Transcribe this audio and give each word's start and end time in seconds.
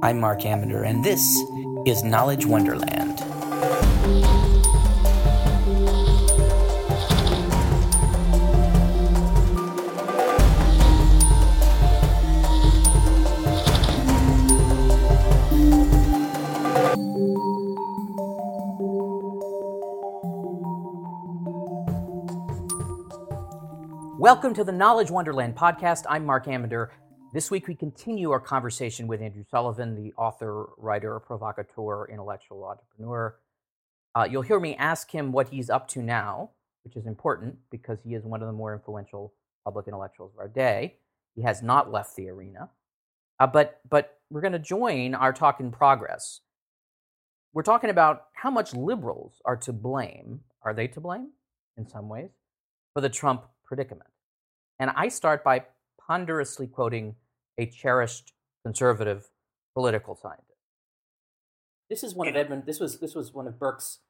I'm 0.00 0.20
Marc 0.20 0.42
Ambinder, 0.42 0.86
and 0.86 1.04
this 1.04 1.42
is 1.84 2.04
Knowledge 2.04 2.46
Wonderland. 2.46 3.18
Welcome 24.20 24.54
to 24.54 24.62
the 24.62 24.70
Knowledge 24.70 25.10
Wonderland 25.10 25.56
podcast. 25.56 26.04
I'm 26.08 26.24
Marc 26.24 26.46
Ambinder. 26.46 26.90
This 27.30 27.50
week 27.50 27.68
we 27.68 27.74
continue 27.74 28.30
our 28.30 28.40
conversation 28.40 29.06
with 29.06 29.20
Andrew 29.20 29.44
Sullivan, 29.50 29.94
the 29.94 30.14
author, 30.14 30.70
writer, 30.78 31.20
provocateur, 31.20 32.06
intellectual 32.10 32.64
entrepreneur. 32.64 33.36
Uh, 34.14 34.26
you'll 34.30 34.40
hear 34.40 34.58
me 34.58 34.74
ask 34.76 35.10
him 35.10 35.30
what 35.30 35.50
he's 35.50 35.68
up 35.68 35.88
to 35.88 36.00
now, 36.00 36.52
which 36.84 36.96
is 36.96 37.04
important 37.04 37.56
because 37.70 37.98
he 38.02 38.14
is 38.14 38.24
one 38.24 38.40
of 38.40 38.46
the 38.46 38.54
more 38.54 38.72
influential 38.72 39.34
public 39.62 39.86
intellectuals 39.86 40.32
of 40.32 40.38
our 40.38 40.48
day. 40.48 40.94
He 41.34 41.42
has 41.42 41.62
not 41.62 41.92
left 41.92 42.16
the 42.16 42.30
arena, 42.30 42.70
uh, 43.38 43.46
but 43.46 43.82
but 43.86 44.18
we're 44.30 44.40
going 44.40 44.54
to 44.54 44.58
join 44.58 45.14
our 45.14 45.34
talk 45.34 45.60
in 45.60 45.70
progress. 45.70 46.40
We're 47.52 47.62
talking 47.62 47.90
about 47.90 48.28
how 48.32 48.50
much 48.50 48.72
liberals 48.72 49.42
are 49.44 49.56
to 49.58 49.72
blame. 49.74 50.40
Are 50.62 50.72
they 50.72 50.88
to 50.88 51.00
blame 51.00 51.32
in 51.76 51.86
some 51.86 52.08
ways 52.08 52.30
for 52.94 53.02
the 53.02 53.10
Trump 53.10 53.44
predicament? 53.66 54.08
And 54.78 54.90
I 54.96 55.08
start 55.08 55.44
by 55.44 55.64
ponderously 56.08 56.66
quoting 56.66 57.14
a 57.58 57.66
cherished 57.66 58.32
conservative 58.64 59.30
political 59.74 60.16
scientist. 60.16 60.44
This 61.90 62.02
is 62.02 62.14
one 62.14 62.28
of 62.28 62.36
Edmund. 62.36 62.64
This 62.66 62.80
was 62.80 62.98
this 62.98 63.14
was 63.14 63.32
one 63.32 63.46
of 63.46 63.58
Burke's 63.58 64.00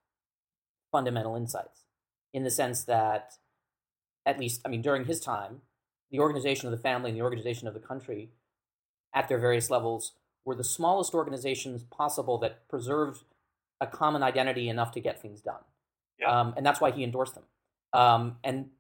fundamental 0.91 1.37
insights, 1.37 1.85
in 2.33 2.45
the 2.45 2.51
sense 2.51 2.85
that, 2.85 3.35
at 4.25 4.39
least, 4.39 4.63
I 4.65 4.69
mean, 4.69 4.83
during 4.83 5.05
his 5.05 5.21
time, 5.21 5.61
the 6.11 6.19
organization 6.19 6.67
of 6.67 6.73
the 6.73 6.83
family 6.83 7.11
and 7.11 7.19
the 7.19 7.23
organization 7.23 7.69
of 7.69 7.75
the 7.75 7.81
country, 7.81 8.31
at 9.15 9.29
their 9.29 9.39
various 9.39 9.71
levels, 9.71 10.13
were 10.45 10.55
the 10.55 10.65
smallest 10.65 11.15
organizations 11.15 11.83
possible 11.85 12.39
that 12.39 12.67
preserved 12.69 13.25
a 13.81 13.87
common 13.87 14.23
identity 14.23 14.69
enough 14.69 14.93
to 14.93 15.01
get 15.01 15.21
things 15.21 15.41
done. 15.41 15.63
Yeah. 16.19 16.41
Um, 16.41 16.55
and 16.57 16.67
that's 16.67 16.81
why 16.81 16.91
he 16.91 17.05
endorsed 17.05 17.35
them. 17.35 17.45
Um, 17.93 18.37
and 18.43 18.71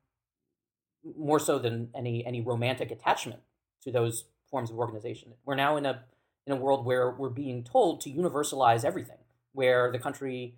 more 1.17 1.39
so 1.39 1.59
than 1.59 1.91
any 1.95 2.25
any 2.25 2.41
romantic 2.41 2.91
attachment 2.91 3.41
to 3.83 3.91
those 3.91 4.25
forms 4.51 4.71
of 4.71 4.79
organization. 4.79 5.35
We're 5.45 5.55
now 5.55 5.77
in 5.77 5.87
a 5.87 6.05
in 6.47 6.53
a 6.53 6.57
world 6.57 6.85
where 6.85 7.11
we're 7.11 7.29
being 7.29 7.63
told 7.63 8.01
to 8.03 8.11
universalize 8.11 8.85
everything, 8.85 9.19
where 9.53 9.93
the 9.93 9.99
country 9.99 10.57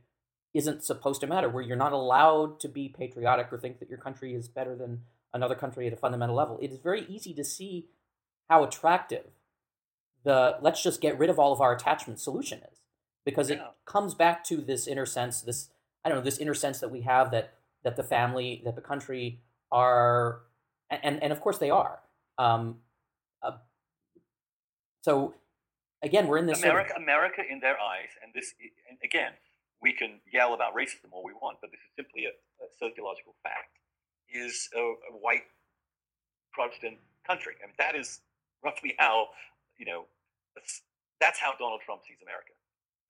isn't 0.54 0.84
supposed 0.84 1.20
to 1.20 1.26
matter, 1.26 1.48
where 1.48 1.62
you're 1.62 1.76
not 1.76 1.92
allowed 1.92 2.60
to 2.60 2.68
be 2.68 2.88
patriotic 2.88 3.52
or 3.52 3.58
think 3.58 3.78
that 3.78 3.88
your 3.88 3.98
country 3.98 4.34
is 4.34 4.48
better 4.48 4.74
than 4.74 5.02
another 5.32 5.54
country 5.54 5.86
at 5.86 5.92
a 5.92 5.96
fundamental 5.96 6.34
level. 6.34 6.58
It 6.60 6.72
is 6.72 6.78
very 6.78 7.06
easy 7.08 7.32
to 7.34 7.44
see 7.44 7.88
how 8.48 8.64
attractive 8.64 9.26
the 10.24 10.56
let's 10.60 10.82
just 10.82 11.00
get 11.00 11.18
rid 11.18 11.30
of 11.30 11.38
all 11.38 11.52
of 11.52 11.60
our 11.60 11.74
attachment 11.74 12.18
solution 12.20 12.60
is 12.70 12.80
because 13.24 13.50
yeah. 13.50 13.56
it 13.56 13.62
comes 13.86 14.14
back 14.14 14.44
to 14.44 14.58
this 14.58 14.86
inner 14.86 15.06
sense 15.06 15.40
this 15.40 15.70
i 16.04 16.08
don't 16.08 16.18
know 16.18 16.24
this 16.24 16.38
inner 16.38 16.54
sense 16.54 16.80
that 16.80 16.90
we 16.90 17.02
have 17.02 17.30
that 17.30 17.54
that 17.84 17.96
the 17.96 18.02
family 18.02 18.60
that 18.64 18.74
the 18.74 18.82
country 18.82 19.40
are, 19.72 20.40
and 20.90 21.22
and 21.22 21.32
of 21.32 21.40
course 21.40 21.58
they 21.58 21.70
are. 21.70 22.00
Um, 22.38 22.78
uh, 23.42 23.52
so 25.02 25.34
again, 26.02 26.26
we're 26.26 26.38
in 26.38 26.46
this 26.46 26.62
America. 26.62 26.90
Sort 26.90 26.98
of, 26.98 27.02
America, 27.02 27.42
in 27.48 27.60
their 27.60 27.78
eyes, 27.80 28.10
and 28.22 28.32
this 28.34 28.54
and 28.88 28.98
again, 29.04 29.32
we 29.82 29.92
can 29.92 30.20
yell 30.32 30.54
about 30.54 30.74
racism 30.74 31.12
all 31.12 31.24
we 31.24 31.32
want, 31.32 31.58
but 31.60 31.70
this 31.70 31.80
is 31.80 31.92
simply 31.96 32.24
a, 32.26 32.34
a 32.62 32.68
sociological 32.78 33.34
fact. 33.42 33.76
Is 34.32 34.68
a, 34.76 34.80
a, 35.10 35.16
white 35.18 35.42
Protestant 36.52 36.98
country, 37.26 37.54
I 37.62 37.66
mean 37.66 37.74
that 37.78 37.96
is 37.96 38.20
roughly 38.62 38.94
how 38.98 39.28
you 39.76 39.86
know. 39.86 40.06
That's 41.20 41.38
how 41.38 41.52
Donald 41.58 41.82
Trump 41.84 42.02
sees 42.06 42.16
America. 42.22 42.54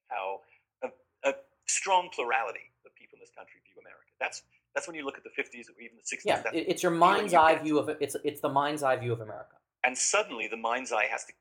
How 0.08 0.40
a, 0.82 0.88
a 1.28 1.34
strong 1.68 2.10
plurality 2.10 2.72
of 2.84 2.90
people 2.98 3.16
in 3.16 3.20
this 3.22 3.30
country 3.30 3.62
view 3.62 3.78
America. 3.78 4.10
That's 4.18 4.42
that's 4.75 4.86
when 4.86 4.97
you 4.97 5.04
look 5.04 5.16
at 5.19 5.25
the 5.25 5.31
50s 5.31 5.69
or 5.69 5.81
even 5.82 5.97
the 5.97 6.16
60s. 6.16 6.22
Yeah, 6.25 6.42
it's 6.53 6.82
your 6.82 6.92
mind's 6.92 7.34
eye 7.34 7.56
view 7.58 7.78
of 7.78 7.88
it. 7.88 7.98
It's 8.00 8.16
it's 8.25 8.41
the 8.41 8.48
mind's 8.48 8.82
eye 8.82 8.97
view 8.97 9.12
of 9.12 9.20
America. 9.20 9.56
And 9.84 9.97
suddenly, 9.97 10.47
the 10.48 10.56
mind's 10.56 10.92
eye 10.92 11.06
has 11.10 11.25
to 11.25 11.32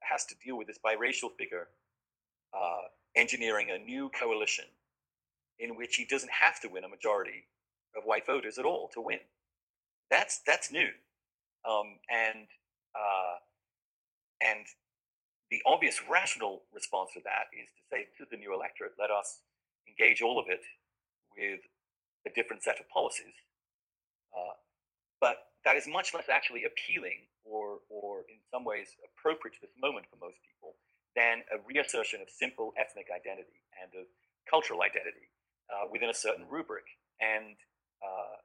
has 0.00 0.24
to 0.26 0.34
deal 0.44 0.56
with 0.56 0.66
this 0.66 0.78
biracial 0.84 1.30
figure, 1.36 1.68
uh, 2.52 2.88
engineering 3.16 3.68
a 3.70 3.78
new 3.78 4.10
coalition 4.18 4.66
in 5.58 5.76
which 5.76 5.96
he 5.96 6.04
doesn't 6.04 6.30
have 6.30 6.60
to 6.60 6.68
win 6.68 6.84
a 6.84 6.88
majority 6.88 7.44
of 7.96 8.04
white 8.04 8.26
voters 8.26 8.58
at 8.58 8.64
all 8.64 8.90
to 8.94 9.00
win. 9.00 9.20
That's 10.10 10.40
that's 10.46 10.72
new, 10.72 10.88
um, 11.68 11.98
and 12.10 12.46
uh, 12.94 13.36
and 14.40 14.66
the 15.50 15.60
obvious 15.66 16.00
rational 16.10 16.62
response 16.72 17.10
to 17.14 17.20
that 17.24 17.46
is 17.52 17.68
to 17.68 17.82
say 17.90 18.06
to 18.18 18.24
the 18.30 18.36
new 18.36 18.54
electorate, 18.54 18.92
let 18.98 19.10
us 19.10 19.40
engage 19.86 20.22
all 20.22 20.38
of 20.38 20.46
it 20.48 20.62
with 21.36 21.60
a 22.26 22.30
different 22.34 22.62
set 22.62 22.80
of 22.80 22.88
policies. 22.88 23.36
Uh, 24.32 24.56
but 25.20 25.54
that 25.64 25.76
is 25.76 25.86
much 25.86 26.12
less 26.12 26.28
actually 26.28 26.64
appealing 26.64 27.28
or, 27.44 27.80
or 27.88 28.24
in 28.28 28.40
some 28.50 28.64
ways 28.64 28.96
appropriate 29.04 29.54
to 29.54 29.60
this 29.60 29.74
moment 29.80 30.06
for 30.08 30.16
most 30.20 30.36
people 30.44 30.76
than 31.16 31.44
a 31.52 31.60
reassertion 31.64 32.20
of 32.20 32.28
simple 32.28 32.72
ethnic 32.76 33.06
identity 33.14 33.62
and 33.80 33.92
of 33.94 34.06
cultural 34.48 34.82
identity 34.82 35.30
uh, 35.70 35.86
within 35.90 36.10
a 36.10 36.16
certain 36.16 36.44
rubric. 36.50 36.84
And 37.20 37.56
uh, 38.02 38.40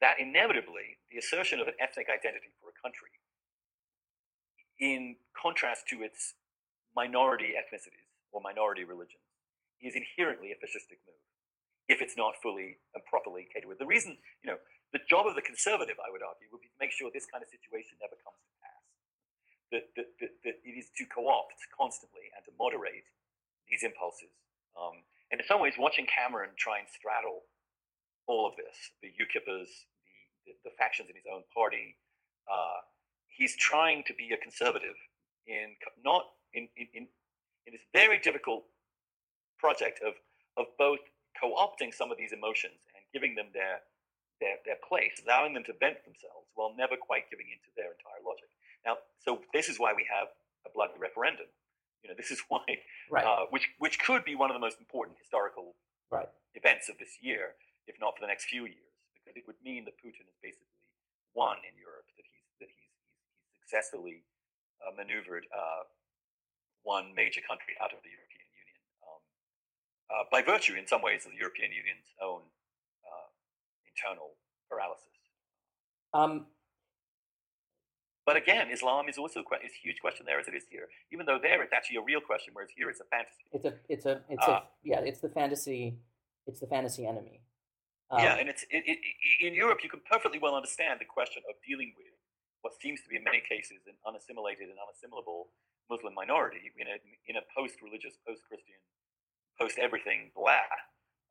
that 0.00 0.18
inevitably, 0.18 0.98
the 1.12 1.18
assertion 1.18 1.60
of 1.60 1.68
an 1.68 1.78
ethnic 1.80 2.08
identity 2.10 2.50
for 2.60 2.74
a 2.74 2.76
country, 2.82 3.14
in 4.80 5.16
contrast 5.32 5.86
to 5.88 6.02
its 6.02 6.34
minority 6.96 7.54
ethnicities 7.54 8.10
or 8.32 8.40
minority 8.42 8.84
religions, 8.84 9.22
is 9.80 9.94
inherently 9.94 10.50
a 10.50 10.58
fascistic 10.58 10.98
move 11.06 11.22
if 11.88 12.00
it's 12.00 12.16
not 12.16 12.38
fully 12.42 12.78
and 12.94 13.02
properly 13.06 13.48
catered 13.50 13.68
with. 13.68 13.78
The 13.78 13.88
reason, 13.88 14.16
you 14.42 14.50
know, 14.50 14.58
the 14.92 15.00
job 15.08 15.26
of 15.26 15.34
the 15.34 15.42
conservative, 15.42 15.96
I 15.98 16.12
would 16.12 16.22
argue, 16.22 16.46
would 16.52 16.60
be 16.60 16.68
to 16.68 16.80
make 16.80 16.92
sure 16.92 17.08
this 17.10 17.26
kind 17.26 17.42
of 17.42 17.48
situation 17.48 17.96
never 17.98 18.14
comes 18.20 18.38
to 18.38 18.54
pass. 18.60 18.84
That, 19.72 19.84
that, 19.96 20.08
that, 20.20 20.32
that 20.44 20.56
it 20.62 20.74
is 20.76 20.92
to 21.00 21.04
co 21.08 21.26
opt 21.26 21.58
constantly 21.72 22.28
and 22.36 22.44
to 22.44 22.52
moderate 22.60 23.08
these 23.66 23.82
impulses. 23.82 24.32
Um, 24.76 25.00
and 25.32 25.40
in 25.40 25.46
some 25.48 25.64
ways, 25.64 25.80
watching 25.80 26.04
Cameron 26.04 26.52
try 26.60 26.78
and 26.78 26.88
straddle 26.92 27.48
all 28.28 28.44
of 28.46 28.54
this, 28.60 28.76
the 29.00 29.08
UKIPers, 29.16 29.68
the, 30.44 30.52
the, 30.52 30.52
the 30.68 30.72
factions 30.76 31.08
in 31.08 31.16
his 31.16 31.24
own 31.24 31.42
party, 31.56 31.96
uh, 32.46 32.84
he's 33.32 33.56
trying 33.56 34.04
to 34.06 34.14
be 34.14 34.30
a 34.32 34.38
conservative 34.38 34.94
in 35.46 35.74
not 36.04 36.22
in, 36.54 36.68
in, 36.76 36.86
in, 36.94 37.02
in 37.66 37.72
this 37.72 37.82
very 37.92 38.18
difficult 38.18 38.64
project 39.58 40.00
of, 40.04 40.14
of 40.56 40.66
both 40.78 41.00
co-opting 41.42 41.90
some 41.90 42.14
of 42.14 42.16
these 42.16 42.30
emotions 42.30 42.78
and 42.94 43.02
giving 43.10 43.34
them 43.34 43.50
their, 43.50 43.82
their, 44.38 44.62
their 44.62 44.78
place, 44.86 45.18
allowing 45.26 45.52
them 45.58 45.66
to 45.66 45.74
vent 45.82 45.98
themselves 46.06 46.46
while 46.54 46.70
never 46.78 46.94
quite 46.94 47.26
giving 47.26 47.50
into 47.50 47.74
their 47.74 47.90
entire 47.90 48.22
logic. 48.22 48.46
Now, 48.86 49.02
so 49.18 49.42
this 49.50 49.66
is 49.66 49.82
why 49.82 49.90
we 49.90 50.06
have 50.06 50.30
a 50.62 50.70
bloody 50.70 50.94
referendum. 50.94 51.50
You 52.06 52.10
know, 52.10 52.16
this 52.16 52.30
is 52.30 52.38
why, 52.50 52.62
right. 53.10 53.26
uh, 53.26 53.50
which 53.50 53.66
which 53.82 53.98
could 53.98 54.22
be 54.22 54.38
one 54.38 54.50
of 54.50 54.54
the 54.54 54.62
most 54.62 54.78
important 54.78 55.18
historical 55.18 55.74
right. 56.10 56.30
events 56.54 56.88
of 56.88 56.98
this 56.98 57.18
year, 57.22 57.58
if 57.86 57.98
not 57.98 58.14
for 58.14 58.22
the 58.22 58.30
next 58.30 58.46
few 58.46 58.66
years, 58.66 58.94
because 59.18 59.34
it 59.38 59.44
would 59.46 59.58
mean 59.62 59.86
that 59.86 59.98
Putin 59.98 60.26
has 60.26 60.38
basically 60.42 60.86
won 61.34 61.58
in 61.62 61.74
Europe, 61.78 62.06
that 62.18 62.26
he's 62.26 62.46
that 62.58 62.70
he's 62.70 62.86
he's, 62.90 63.30
he's 63.46 63.54
successfully 63.62 64.26
uh, 64.82 64.90
maneuvered 64.98 65.46
uh, 65.54 65.86
one 66.82 67.14
major 67.14 67.40
country 67.46 67.78
out 67.78 67.94
of 67.94 68.02
the 68.02 68.10
European 68.10 68.31
uh, 70.12 70.24
by 70.30 70.42
virtue, 70.42 70.74
in 70.74 70.86
some 70.86 71.02
ways, 71.02 71.24
of 71.24 71.32
the 71.32 71.38
European 71.38 71.72
Union's 71.72 72.12
own 72.20 72.42
uh, 73.04 73.28
internal 73.88 74.36
paralysis. 74.68 75.08
Um, 76.12 76.46
but 78.24 78.36
again, 78.36 78.70
Islam 78.70 79.08
is 79.08 79.18
also 79.18 79.40
a 79.40 79.70
huge 79.82 79.98
question 80.00 80.26
there 80.26 80.38
as 80.38 80.46
it 80.46 80.54
is 80.54 80.64
here. 80.70 80.86
Even 81.12 81.26
though 81.26 81.38
there 81.42 81.62
it's 81.62 81.72
actually 81.72 81.96
a 81.96 82.06
real 82.06 82.20
question, 82.20 82.54
whereas 82.54 82.70
here 82.76 82.88
it's 82.88 83.00
a 83.00 83.08
fantasy. 83.10 83.44
It's 83.50 83.64
a, 83.64 83.74
it's 83.88 84.06
a, 84.06 84.20
it's 84.28 84.46
uh, 84.46 84.50
a, 84.50 84.62
yeah, 84.84 85.00
it's 85.00 85.20
the 85.20 85.28
fantasy, 85.28 85.98
it's 86.46 86.60
the 86.60 86.68
fantasy 86.68 87.06
enemy. 87.06 87.40
Um, 88.12 88.22
yeah, 88.22 88.36
and 88.36 88.46
it's 88.48 88.62
it, 88.68 88.84
it, 88.86 88.98
in 89.40 89.54
Europe 89.54 89.80
you 89.82 89.88
can 89.88 90.04
perfectly 90.04 90.38
well 90.38 90.54
understand 90.54 91.00
the 91.00 91.08
question 91.08 91.42
of 91.48 91.56
dealing 91.66 91.96
with 91.96 92.14
what 92.60 92.76
seems 92.78 93.00
to 93.02 93.08
be 93.08 93.16
in 93.16 93.24
many 93.24 93.42
cases 93.42 93.82
an 93.88 93.96
unassimilated 94.06 94.68
and 94.68 94.78
unassimilable 94.78 95.50
Muslim 95.90 96.14
minority 96.14 96.70
in 96.78 96.86
a 96.86 97.00
in 97.26 97.34
a 97.40 97.44
post-religious, 97.56 98.14
post-Christian 98.22 98.78
post 99.58 99.78
everything 99.78 100.30
blah. 100.34 100.64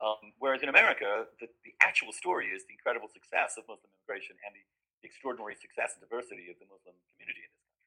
Um, 0.02 0.34
whereas 0.42 0.66
in 0.66 0.70
America, 0.70 1.30
the, 1.38 1.46
the, 1.62 1.78
actual 1.78 2.10
story 2.10 2.50
is 2.50 2.66
the 2.66 2.74
incredible 2.74 3.06
success 3.06 3.54
of 3.54 3.70
Muslim 3.70 3.86
immigration 4.02 4.34
and 4.42 4.50
the, 4.58 4.66
the 5.02 5.06
extraordinary 5.06 5.54
success 5.54 5.94
and 5.94 6.02
diversity 6.02 6.50
of 6.50 6.58
the 6.58 6.66
Muslim 6.66 6.98
community 7.14 7.46
in 7.46 7.52
this 7.54 7.62
country. 7.70 7.86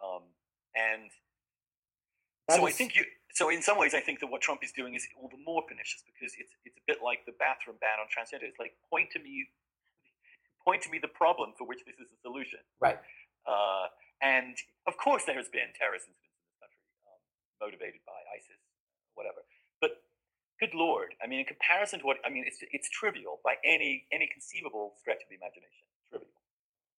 Um, 0.00 0.24
and 0.72 1.12
so 2.48 2.64
is... 2.64 2.72
I 2.72 2.76
think 2.76 2.96
you. 2.96 3.04
So 3.36 3.52
in 3.52 3.60
some 3.60 3.76
ways, 3.76 3.92
I 3.92 4.00
think 4.00 4.24
that 4.24 4.32
what 4.32 4.40
Trump 4.40 4.64
is 4.64 4.72
doing 4.72 4.96
is 4.96 5.04
all 5.20 5.28
the 5.28 5.38
more 5.38 5.60
pernicious 5.60 6.00
because 6.02 6.32
it's 6.40 6.56
it's 6.64 6.80
a 6.80 6.84
bit 6.88 7.04
like 7.04 7.28
the 7.28 7.36
bathroom 7.36 7.76
ban 7.78 8.00
on 8.00 8.08
transgender. 8.08 8.48
It's 8.48 8.58
like 8.58 8.74
point 8.88 9.12
to 9.12 9.20
me, 9.20 9.52
point 10.66 10.80
to 10.84 10.90
me 10.90 10.96
the 10.96 11.12
problem 11.12 11.52
for 11.60 11.68
which 11.68 11.84
this 11.84 12.00
is 12.00 12.08
the 12.08 12.18
solution. 12.24 12.64
Right. 12.80 12.96
Uh, 13.44 13.92
and 14.24 14.56
of 14.88 14.96
course, 14.96 15.28
there 15.28 15.36
has 15.36 15.52
been 15.52 15.72
terrorist 15.76 16.08
incidents 16.08 16.40
in 16.40 16.44
this 16.48 16.56
country 16.60 16.84
um, 17.04 17.20
motivated 17.60 18.00
by 18.08 18.18
ISIS, 18.32 18.60
whatever. 19.12 19.44
Good 20.60 20.74
lord, 20.74 21.14
I 21.24 21.26
mean, 21.26 21.40
in 21.40 21.46
comparison 21.46 22.00
to 22.00 22.06
what 22.06 22.18
I 22.24 22.28
mean, 22.28 22.44
it's 22.46 22.60
it's 22.70 22.88
trivial 22.90 23.40
by 23.42 23.54
any 23.64 24.04
any 24.12 24.28
conceivable 24.28 24.92
stretch 25.00 25.24
of 25.24 25.28
the 25.32 25.36
imagination. 25.40 25.88
Trivial. 26.12 26.28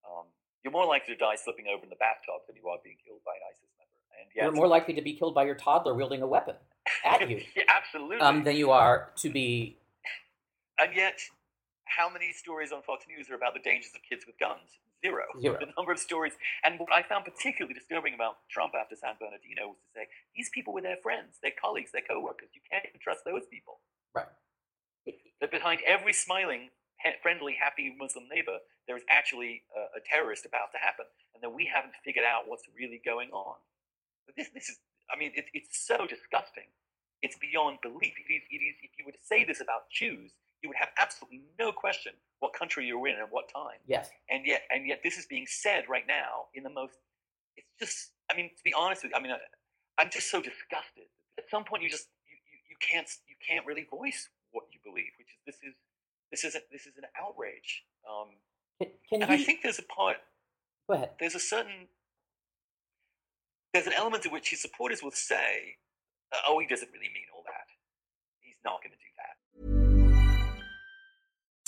Um, 0.02 0.26
you're 0.64 0.72
more 0.72 0.86
likely 0.86 1.14
to 1.14 1.18
die 1.18 1.36
slipping 1.36 1.66
over 1.70 1.82
in 1.84 1.90
the 1.90 1.96
bathtub 1.96 2.42
than 2.46 2.56
you 2.56 2.66
are 2.68 2.78
being 2.82 2.96
killed 3.06 3.22
by 3.24 3.38
an 3.38 3.42
ISIS 3.50 3.70
member. 3.78 3.98
and 4.18 4.26
you're 4.34 4.58
more 4.58 4.66
likely 4.66 4.94
to 4.94 5.02
be 5.02 5.14
killed 5.14 5.34
by 5.34 5.44
your 5.44 5.54
toddler 5.54 5.94
wielding 5.94 6.22
a 6.22 6.26
weapon 6.26 6.56
at 7.04 7.28
you. 7.28 7.40
yeah, 7.56 7.62
absolutely. 7.68 8.18
Um, 8.18 8.42
than 8.44 8.56
you 8.56 8.70
are 8.70 9.10
to 9.16 9.30
be. 9.30 9.78
And 10.78 10.94
yet, 10.96 11.20
how 11.84 12.10
many 12.10 12.32
stories 12.32 12.72
on 12.72 12.82
Fox 12.82 13.04
News 13.06 13.30
are 13.30 13.34
about 13.34 13.54
the 13.54 13.60
dangers 13.60 13.92
of 13.94 14.00
kids 14.02 14.24
with 14.26 14.38
guns? 14.38 14.78
Zero. 15.02 15.26
Zero. 15.40 15.58
The 15.58 15.74
number 15.76 15.92
of 15.92 15.98
stories. 15.98 16.32
And 16.64 16.78
what 16.78 16.92
I 16.94 17.02
found 17.02 17.24
particularly 17.24 17.74
disturbing 17.74 18.14
about 18.14 18.38
Trump 18.50 18.72
after 18.78 18.96
San 18.96 19.18
Bernardino 19.18 19.74
was 19.74 19.78
to 19.82 19.90
say 19.94 20.04
these 20.34 20.48
people 20.54 20.72
were 20.72 20.80
their 20.82 21.02
friends, 21.02 21.42
their 21.42 21.54
colleagues, 21.58 21.90
their 21.92 22.06
coworkers. 22.06 22.54
You 22.54 22.62
can't 22.70 22.86
even 22.88 23.00
trust 23.02 23.26
those 23.26 23.44
people. 23.50 23.80
Right. 24.14 24.30
That 25.40 25.50
behind 25.50 25.80
every 25.86 26.12
smiling, 26.12 26.70
friendly, 27.22 27.58
happy 27.58 27.94
Muslim 27.98 28.30
neighbor, 28.30 28.62
there 28.86 28.96
is 28.96 29.02
actually 29.10 29.62
a, 29.74 29.98
a 29.98 30.00
terrorist 30.06 30.46
about 30.46 30.70
to 30.72 30.78
happen, 30.78 31.06
and 31.34 31.42
that 31.42 31.50
we 31.50 31.66
haven't 31.66 31.94
figured 32.04 32.24
out 32.24 32.46
what's 32.46 32.62
really 32.78 33.02
going 33.04 33.30
on. 33.30 33.58
This, 34.36 34.48
this 34.54 34.68
is, 34.70 34.78
I 35.10 35.18
mean, 35.18 35.32
it, 35.34 35.46
it's 35.52 35.82
so 35.82 36.06
disgusting. 36.06 36.70
It's 37.22 37.36
beyond 37.38 37.78
belief. 37.82 38.14
It 38.14 38.30
is, 38.30 38.42
it 38.50 38.62
is, 38.62 38.74
if 38.82 38.90
you 38.98 39.06
were 39.06 39.12
to 39.12 39.26
say 39.26 39.44
this 39.44 39.60
about 39.60 39.90
Jews, 39.90 40.30
you 40.62 40.68
would 40.68 40.78
have 40.78 40.90
absolutely 40.98 41.42
no 41.58 41.72
question 41.72 42.12
what 42.40 42.52
country 42.52 42.86
you're 42.86 43.06
in 43.06 43.16
and 43.16 43.28
what 43.30 43.48
time. 43.52 43.78
Yes. 43.86 44.10
And 44.30 44.46
yet, 44.46 44.62
and 44.70 44.86
yet, 44.86 45.00
this 45.02 45.16
is 45.18 45.26
being 45.26 45.46
said 45.46 45.84
right 45.88 46.06
now 46.06 46.46
in 46.54 46.62
the 46.62 46.70
most. 46.70 46.94
It's 47.56 47.68
just. 47.78 48.12
I 48.30 48.36
mean, 48.36 48.48
to 48.48 48.62
be 48.64 48.72
honest 48.72 49.02
with 49.02 49.12
you, 49.12 49.18
I 49.18 49.20
mean, 49.20 49.32
I, 49.32 49.38
I'm 50.00 50.10
just 50.10 50.30
so 50.30 50.40
disgusted. 50.40 51.10
At 51.38 51.50
some 51.50 51.64
point, 51.64 51.82
you 51.82 51.90
just 51.90 52.08
you, 52.26 52.36
you, 52.36 52.58
you 52.70 52.76
can't 52.80 53.08
you 53.28 53.36
can't 53.46 53.66
really 53.66 53.86
voice 53.90 54.28
what 54.52 54.64
you 54.72 54.80
believe, 54.84 55.12
which 55.18 55.28
is 55.28 55.40
this 55.46 55.56
is 55.62 55.74
this 56.30 56.44
is 56.44 56.54
a, 56.54 56.60
this 56.70 56.86
is 56.86 56.96
an 56.96 57.04
outrage. 57.20 57.84
Um, 58.08 58.28
can, 58.80 58.88
can 59.08 59.22
and 59.22 59.30
you, 59.30 59.36
I 59.36 59.46
think 59.46 59.60
there's 59.62 59.78
a 59.78 59.88
part. 59.94 60.16
Go 60.88 60.94
ahead. 60.94 61.10
There's 61.20 61.34
a 61.34 61.40
certain 61.40 61.88
there's 63.72 63.86
an 63.86 63.94
element 63.96 64.26
in 64.26 64.32
which 64.32 64.50
his 64.50 64.60
supporters 64.60 65.02
will 65.02 65.16
say, 65.16 65.76
oh, 66.46 66.58
he 66.58 66.66
doesn't 66.66 66.92
really 66.92 67.08
mean 67.08 67.24
all 67.34 67.42
that. 67.46 67.68
He's 68.40 68.60
not 68.64 68.82
going 68.82 68.92
to. 68.92 69.01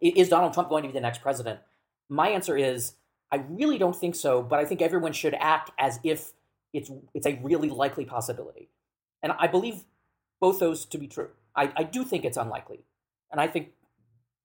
is 0.00 0.28
Donald 0.28 0.54
Trump 0.54 0.68
going 0.68 0.82
to 0.82 0.88
be 0.88 0.92
the 0.92 1.00
next 1.00 1.22
president? 1.22 1.60
My 2.08 2.28
answer 2.28 2.56
is 2.56 2.94
I 3.30 3.44
really 3.48 3.78
don't 3.78 3.96
think 3.96 4.14
so, 4.14 4.42
but 4.42 4.58
I 4.58 4.64
think 4.64 4.82
everyone 4.82 5.12
should 5.12 5.34
act 5.38 5.70
as 5.78 5.98
if 6.02 6.32
it's 6.72 6.90
it's 7.14 7.26
a 7.26 7.40
really 7.42 7.70
likely 7.70 8.04
possibility. 8.04 8.68
And 9.22 9.32
I 9.38 9.46
believe 9.46 9.84
both 10.40 10.58
those 10.58 10.84
to 10.86 10.98
be 10.98 11.06
true. 11.06 11.30
I, 11.54 11.72
I 11.76 11.82
do 11.84 12.04
think 12.04 12.24
it's 12.24 12.36
unlikely. 12.36 12.84
And 13.30 13.40
I 13.40 13.46
think 13.46 13.70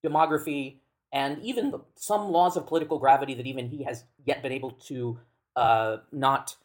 demography 0.04 0.76
and 1.12 1.42
even 1.42 1.70
the, 1.70 1.80
some 1.96 2.30
laws 2.30 2.56
of 2.56 2.66
political 2.66 2.98
gravity 2.98 3.34
that 3.34 3.46
even 3.46 3.68
he 3.68 3.82
has 3.84 4.04
yet 4.24 4.42
been 4.42 4.52
able 4.52 4.72
to 4.72 5.18
uh, 5.56 5.98
not 6.12 6.56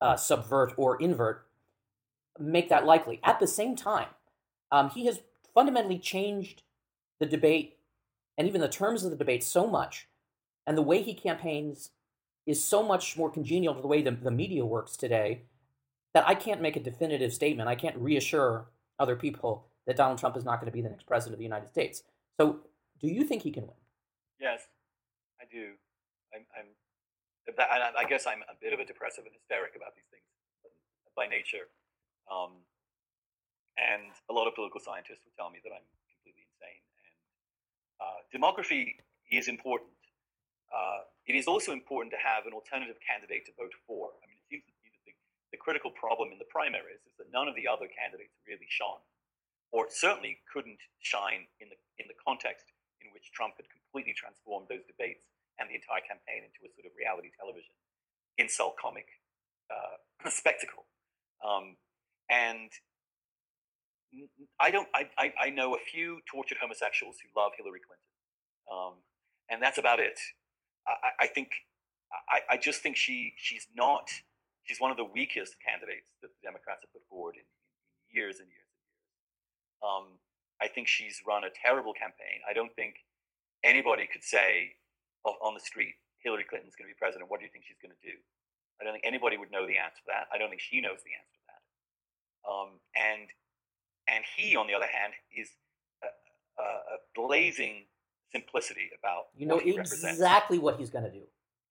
uh, 0.00 0.16
subvert 0.16 0.74
or 0.76 1.00
invert 1.00 1.46
make 2.38 2.68
that 2.68 2.84
likely. 2.84 3.20
At 3.24 3.40
the 3.40 3.46
same 3.46 3.74
time, 3.74 4.08
um, 4.70 4.90
he 4.90 5.06
has 5.06 5.20
fundamentally 5.54 5.98
changed 5.98 6.62
the 7.18 7.26
debate 7.26 7.75
and 8.38 8.46
even 8.46 8.60
the 8.60 8.68
terms 8.68 9.04
of 9.04 9.10
the 9.10 9.16
debate 9.16 9.42
so 9.42 9.66
much, 9.66 10.08
and 10.66 10.76
the 10.76 10.82
way 10.82 11.02
he 11.02 11.14
campaigns 11.14 11.90
is 12.46 12.62
so 12.62 12.82
much 12.82 13.16
more 13.16 13.30
congenial 13.30 13.74
to 13.74 13.80
the 13.80 13.88
way 13.88 14.02
the, 14.02 14.10
the 14.10 14.30
media 14.30 14.64
works 14.64 14.96
today 14.96 15.42
that 16.14 16.26
I 16.26 16.34
can't 16.34 16.62
make 16.62 16.76
a 16.76 16.80
definitive 16.80 17.32
statement. 17.34 17.68
I 17.68 17.74
can't 17.74 17.96
reassure 17.96 18.66
other 18.98 19.16
people 19.16 19.66
that 19.86 19.96
Donald 19.96 20.18
Trump 20.18 20.36
is 20.36 20.44
not 20.44 20.60
going 20.60 20.70
to 20.70 20.72
be 20.72 20.80
the 20.80 20.88
next 20.88 21.06
president 21.06 21.34
of 21.34 21.38
the 21.38 21.44
United 21.44 21.70
States. 21.70 22.02
So, 22.38 22.60
do 23.00 23.08
you 23.08 23.24
think 23.24 23.42
he 23.42 23.50
can 23.50 23.64
win? 23.64 23.76
Yes, 24.40 24.62
I 25.40 25.44
do. 25.50 25.72
I'm, 26.34 26.46
I'm 26.56 26.66
I 27.46 28.04
guess 28.08 28.26
I'm 28.26 28.42
a 28.50 28.56
bit 28.60 28.72
of 28.72 28.80
a 28.80 28.84
depressive 28.84 29.24
and 29.24 29.34
hysteric 29.34 29.76
about 29.76 29.94
these 29.94 30.08
things 30.10 30.26
by 31.14 31.26
nature. 31.26 31.70
Um, 32.26 32.58
and 33.78 34.10
a 34.30 34.32
lot 34.32 34.48
of 34.48 34.54
political 34.54 34.80
scientists 34.80 35.22
would 35.24 35.36
tell 35.36 35.50
me 35.50 35.60
that 35.62 35.70
I'm 35.70 35.86
completely 36.10 36.48
insane. 36.48 36.82
Uh, 38.00 38.20
demography 38.32 38.96
is 39.30 39.48
important. 39.48 39.90
Uh, 40.70 41.06
it 41.26 41.34
is 41.34 41.46
also 41.46 41.72
important 41.72 42.12
to 42.12 42.20
have 42.20 42.46
an 42.46 42.52
alternative 42.52 42.96
candidate 43.02 43.46
to 43.46 43.52
vote 43.58 43.74
for. 43.86 44.14
I 44.22 44.26
mean, 44.28 44.38
it 44.50 44.62
seems 44.82 44.96
the 45.50 45.58
critical 45.58 45.90
problem 45.90 46.30
in 46.34 46.38
the 46.38 46.48
primaries 46.50 47.02
is 47.06 47.14
that 47.18 47.30
none 47.32 47.48
of 47.48 47.54
the 47.54 47.66
other 47.66 47.86
candidates 47.88 48.34
really 48.46 48.66
shone, 48.68 49.00
or 49.70 49.86
certainly 49.88 50.42
couldn't 50.50 50.82
shine 51.00 51.46
in 51.62 51.70
the 51.70 51.78
in 51.96 52.06
the 52.10 52.18
context 52.20 52.68
in 53.00 53.08
which 53.14 53.32
Trump 53.32 53.56
had 53.56 53.66
completely 53.70 54.12
transformed 54.12 54.68
those 54.68 54.84
debates 54.84 55.24
and 55.56 55.70
the 55.70 55.76
entire 55.78 56.04
campaign 56.04 56.44
into 56.44 56.60
a 56.66 56.70
sort 56.76 56.84
of 56.84 56.92
reality 56.98 57.32
television 57.32 57.72
insult 58.36 58.76
comic 58.76 59.08
uh, 59.72 59.96
spectacle. 60.28 60.84
Um, 61.40 61.76
and 62.28 62.68
I 64.60 64.70
don't. 64.70 64.88
I, 64.94 65.08
I, 65.18 65.32
I 65.46 65.50
know 65.50 65.74
a 65.74 65.78
few 65.78 66.20
tortured 66.30 66.58
homosexuals 66.60 67.16
who 67.20 67.28
love 67.38 67.52
Hillary 67.56 67.80
Clinton, 67.80 68.10
um, 68.70 68.94
and 69.50 69.62
that's 69.62 69.78
about 69.78 70.00
it. 70.00 70.18
I, 70.86 71.24
I 71.24 71.26
think. 71.26 71.48
I, 72.30 72.54
I 72.54 72.56
just 72.56 72.82
think 72.82 72.96
she 72.96 73.34
she's 73.36 73.66
not 73.74 74.08
she's 74.66 74.82
one 74.82 74.90
of 74.90 74.96
the 74.98 75.06
weakest 75.06 75.56
candidates 75.62 76.10
that 76.22 76.30
the 76.34 76.42
Democrats 76.42 76.82
have 76.82 76.92
put 76.94 77.02
forward 77.10 77.38
in, 77.38 77.46
in 77.46 78.02
years 78.10 78.42
and 78.42 78.50
years 78.50 78.66
and 78.70 78.78
years. 78.82 79.02
Um, 79.82 80.06
I 80.58 80.66
think 80.66 80.90
she's 80.90 81.22
run 81.26 81.46
a 81.46 81.52
terrible 81.54 81.94
campaign. 81.94 82.42
I 82.48 82.52
don't 82.52 82.74
think 82.74 83.06
anybody 83.62 84.10
could 84.10 84.22
say 84.26 84.78
on 85.26 85.54
the 85.54 85.62
street, 85.62 85.98
Hillary 86.22 86.46
Clinton's 86.46 86.74
going 86.78 86.86
to 86.86 86.94
be 86.94 86.98
president. 86.98 87.30
What 87.30 87.42
do 87.42 87.46
you 87.46 87.52
think 87.54 87.66
she's 87.66 87.80
going 87.82 87.94
to 87.94 88.02
do? 88.02 88.14
I 88.78 88.84
don't 88.84 88.94
think 88.94 89.06
anybody 89.06 89.38
would 89.38 89.50
know 89.50 89.66
the 89.66 89.78
answer 89.78 90.02
to 90.04 90.10
that. 90.12 90.30
I 90.30 90.38
don't 90.38 90.50
think 90.50 90.62
she 90.62 90.78
knows 90.78 91.00
the 91.02 91.14
answer 91.16 91.34
to 91.34 91.44
that. 91.50 91.62
Um, 92.46 92.70
and 92.94 93.26
and 94.08 94.24
he, 94.36 94.56
on 94.56 94.66
the 94.66 94.74
other 94.74 94.86
hand, 94.86 95.12
is 95.36 95.50
a, 96.02 96.62
a, 96.62 96.96
blazing 97.14 97.84
simplicity 98.32 98.90
about 98.98 99.28
you 99.36 99.46
know 99.46 99.58
exactly 99.58 100.58
what 100.58 100.78
he's 100.78 100.90
going 100.90 101.04
to 101.04 101.10
do. 101.10 101.22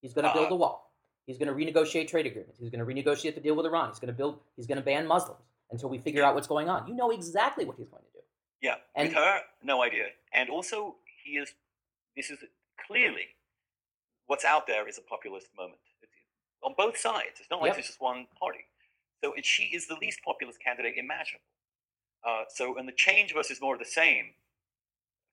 He's 0.01 0.13
going 0.13 0.25
to 0.25 0.33
build 0.33 0.45
uh-huh. 0.45 0.55
a 0.55 0.57
wall. 0.57 0.91
He's 1.25 1.37
going 1.37 1.47
to 1.47 1.53
renegotiate 1.53 2.07
trade 2.07 2.25
agreements. 2.25 2.59
He's 2.59 2.69
going 2.69 2.85
to 2.85 2.85
renegotiate 2.85 3.35
the 3.35 3.41
deal 3.41 3.55
with 3.55 3.65
Iran. 3.65 3.89
He's 3.89 3.99
going 3.99 4.13
to 4.13 4.17
build. 4.17 4.39
He's 4.55 4.67
going 4.67 4.77
to 4.77 4.83
ban 4.83 5.07
Muslims 5.07 5.41
until 5.71 5.89
we 5.89 5.97
figure 5.97 6.23
out 6.23 6.35
what's 6.35 6.47
going 6.47 6.69
on. 6.69 6.87
You 6.87 6.95
know 6.95 7.11
exactly 7.11 7.65
what 7.65 7.77
he's 7.77 7.87
going 7.87 8.03
to 8.03 8.19
do. 8.19 8.23
Yeah, 8.61 8.75
and 8.95 9.09
with 9.09 9.17
her, 9.17 9.39
no 9.63 9.83
idea. 9.83 10.05
And 10.33 10.49
also, 10.49 10.95
he 11.23 11.37
is. 11.37 11.53
This 12.15 12.29
is 12.29 12.39
clearly 12.87 13.27
what's 14.27 14.45
out 14.45 14.67
there 14.67 14.87
is 14.87 14.97
a 14.97 15.01
populist 15.01 15.47
moment 15.57 15.79
on 16.63 16.73
both 16.77 16.97
sides. 16.97 17.39
It's 17.39 17.49
not 17.49 17.61
like 17.61 17.69
yep. 17.69 17.75
there's 17.75 17.87
just 17.87 18.01
one 18.01 18.25
party. 18.39 18.65
So 19.23 19.33
it, 19.33 19.45
she 19.45 19.63
is 19.63 19.87
the 19.87 19.95
least 20.01 20.19
populist 20.23 20.59
candidate 20.61 20.95
imaginable. 20.97 21.45
Uh, 22.25 22.44
so, 22.50 22.77
and 22.77 22.88
the 22.88 22.94
change 22.94 23.34
versus 23.34 23.62
more 23.62 23.74
of 23.74 23.79
the 23.79 23.86
same 23.86 24.34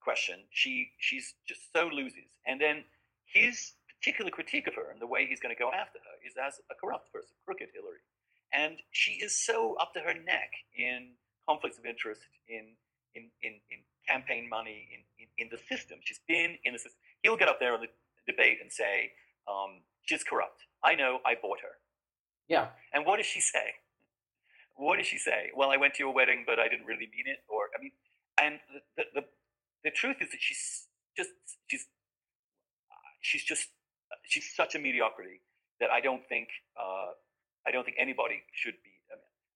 question, 0.01 0.41
she 0.51 0.91
she's 0.99 1.35
just 1.47 1.73
so 1.73 1.89
loses. 1.89 2.29
And 2.47 2.61
then 2.61 2.85
his 3.25 3.73
particular 3.99 4.31
critique 4.31 4.67
of 4.67 4.75
her 4.75 4.91
and 4.91 5.01
the 5.01 5.07
way 5.07 5.27
he's 5.27 5.41
going 5.41 5.55
to 5.55 5.59
go 5.59 5.71
after 5.71 5.99
her 5.99 6.17
is 6.27 6.35
as 6.37 6.61
a 6.71 6.75
corrupt 6.75 7.13
person, 7.13 7.35
crooked 7.47 7.69
Hillary. 7.73 8.03
And 8.53 8.79
she 8.91 9.13
is 9.13 9.35
so 9.35 9.77
up 9.81 9.95
to 9.95 10.01
her 10.01 10.13
neck 10.13 10.51
in 10.77 11.13
conflicts 11.49 11.79
of 11.79 11.87
interest, 11.87 12.21
in 12.49 12.77
in 13.15 13.31
in, 13.43 13.53
in 13.71 13.79
campaign 14.07 14.49
money, 14.49 14.89
in, 14.93 15.01
in, 15.19 15.47
in 15.47 15.49
the 15.51 15.59
system. 15.75 15.99
She's 16.03 16.21
been 16.29 16.59
in 16.65 16.73
the 16.75 16.79
system. 16.79 16.99
He'll 17.23 17.37
get 17.37 17.49
up 17.49 17.61
there 17.61 17.75
in 17.75 17.81
the 17.81 17.89
debate 18.27 18.59
and 18.61 18.71
say, 18.71 19.13
um, 19.49 19.81
she's 20.05 20.25
corrupt. 20.25 20.61
I 20.85 20.95
know, 20.95 21.21
I 21.25 21.37
bought 21.41 21.61
her. 21.61 21.79
Yeah. 22.49 22.67
And 22.93 23.07
what 23.07 23.17
does 23.19 23.27
she 23.27 23.41
say? 23.41 23.75
What 24.77 24.97
does 24.99 25.07
she 25.07 25.19
say? 25.19 25.51
Well, 25.55 25.71
I 25.71 25.77
went 25.77 25.95
to 25.95 26.03
your 26.03 26.13
wedding, 26.13 26.45
but 26.47 26.59
I 26.59 26.69
didn't 26.69 26.87
really 26.87 27.09
mean 27.13 27.27
it. 27.27 27.45
Or, 27.49 27.69
I 27.77 27.83
mean, 27.83 27.93
and 28.41 28.59
the, 28.73 28.81
the, 28.97 29.21
the, 29.21 29.27
the 29.85 29.91
truth 29.91 30.17
is 30.21 30.31
that 30.31 30.41
she's 30.41 30.89
just, 31.17 31.31
she's, 31.67 31.87
she's 33.21 33.45
just, 33.45 33.69
she's 34.25 34.51
such 34.55 34.75
a 34.75 34.79
mediocrity 34.79 35.41
that 35.81 35.91
I 35.91 36.01
don't 36.01 36.27
think, 36.29 36.49
uh, 36.81 37.13
I 37.67 37.71
don't 37.71 37.85
think 37.85 37.97
anybody 38.01 38.43
should 38.53 38.75
be 38.83 38.93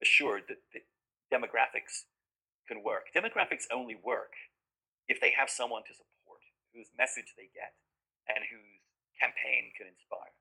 assured 0.02 0.42
that, 0.48 0.60
that 0.74 0.84
demographics 1.32 2.04
can 2.68 2.82
work. 2.82 3.08
Demographics 3.16 3.64
only 3.72 3.96
work 3.96 4.32
if 5.08 5.20
they 5.20 5.32
have 5.32 5.48
someone 5.48 5.82
to 5.86 5.94
support 5.94 6.42
whose 6.74 6.90
message 6.98 7.32
they 7.36 7.48
get 7.54 7.72
and 8.28 8.44
whose 8.44 8.82
campaign 9.16 9.72
can 9.78 9.86
inspire. 9.88 10.34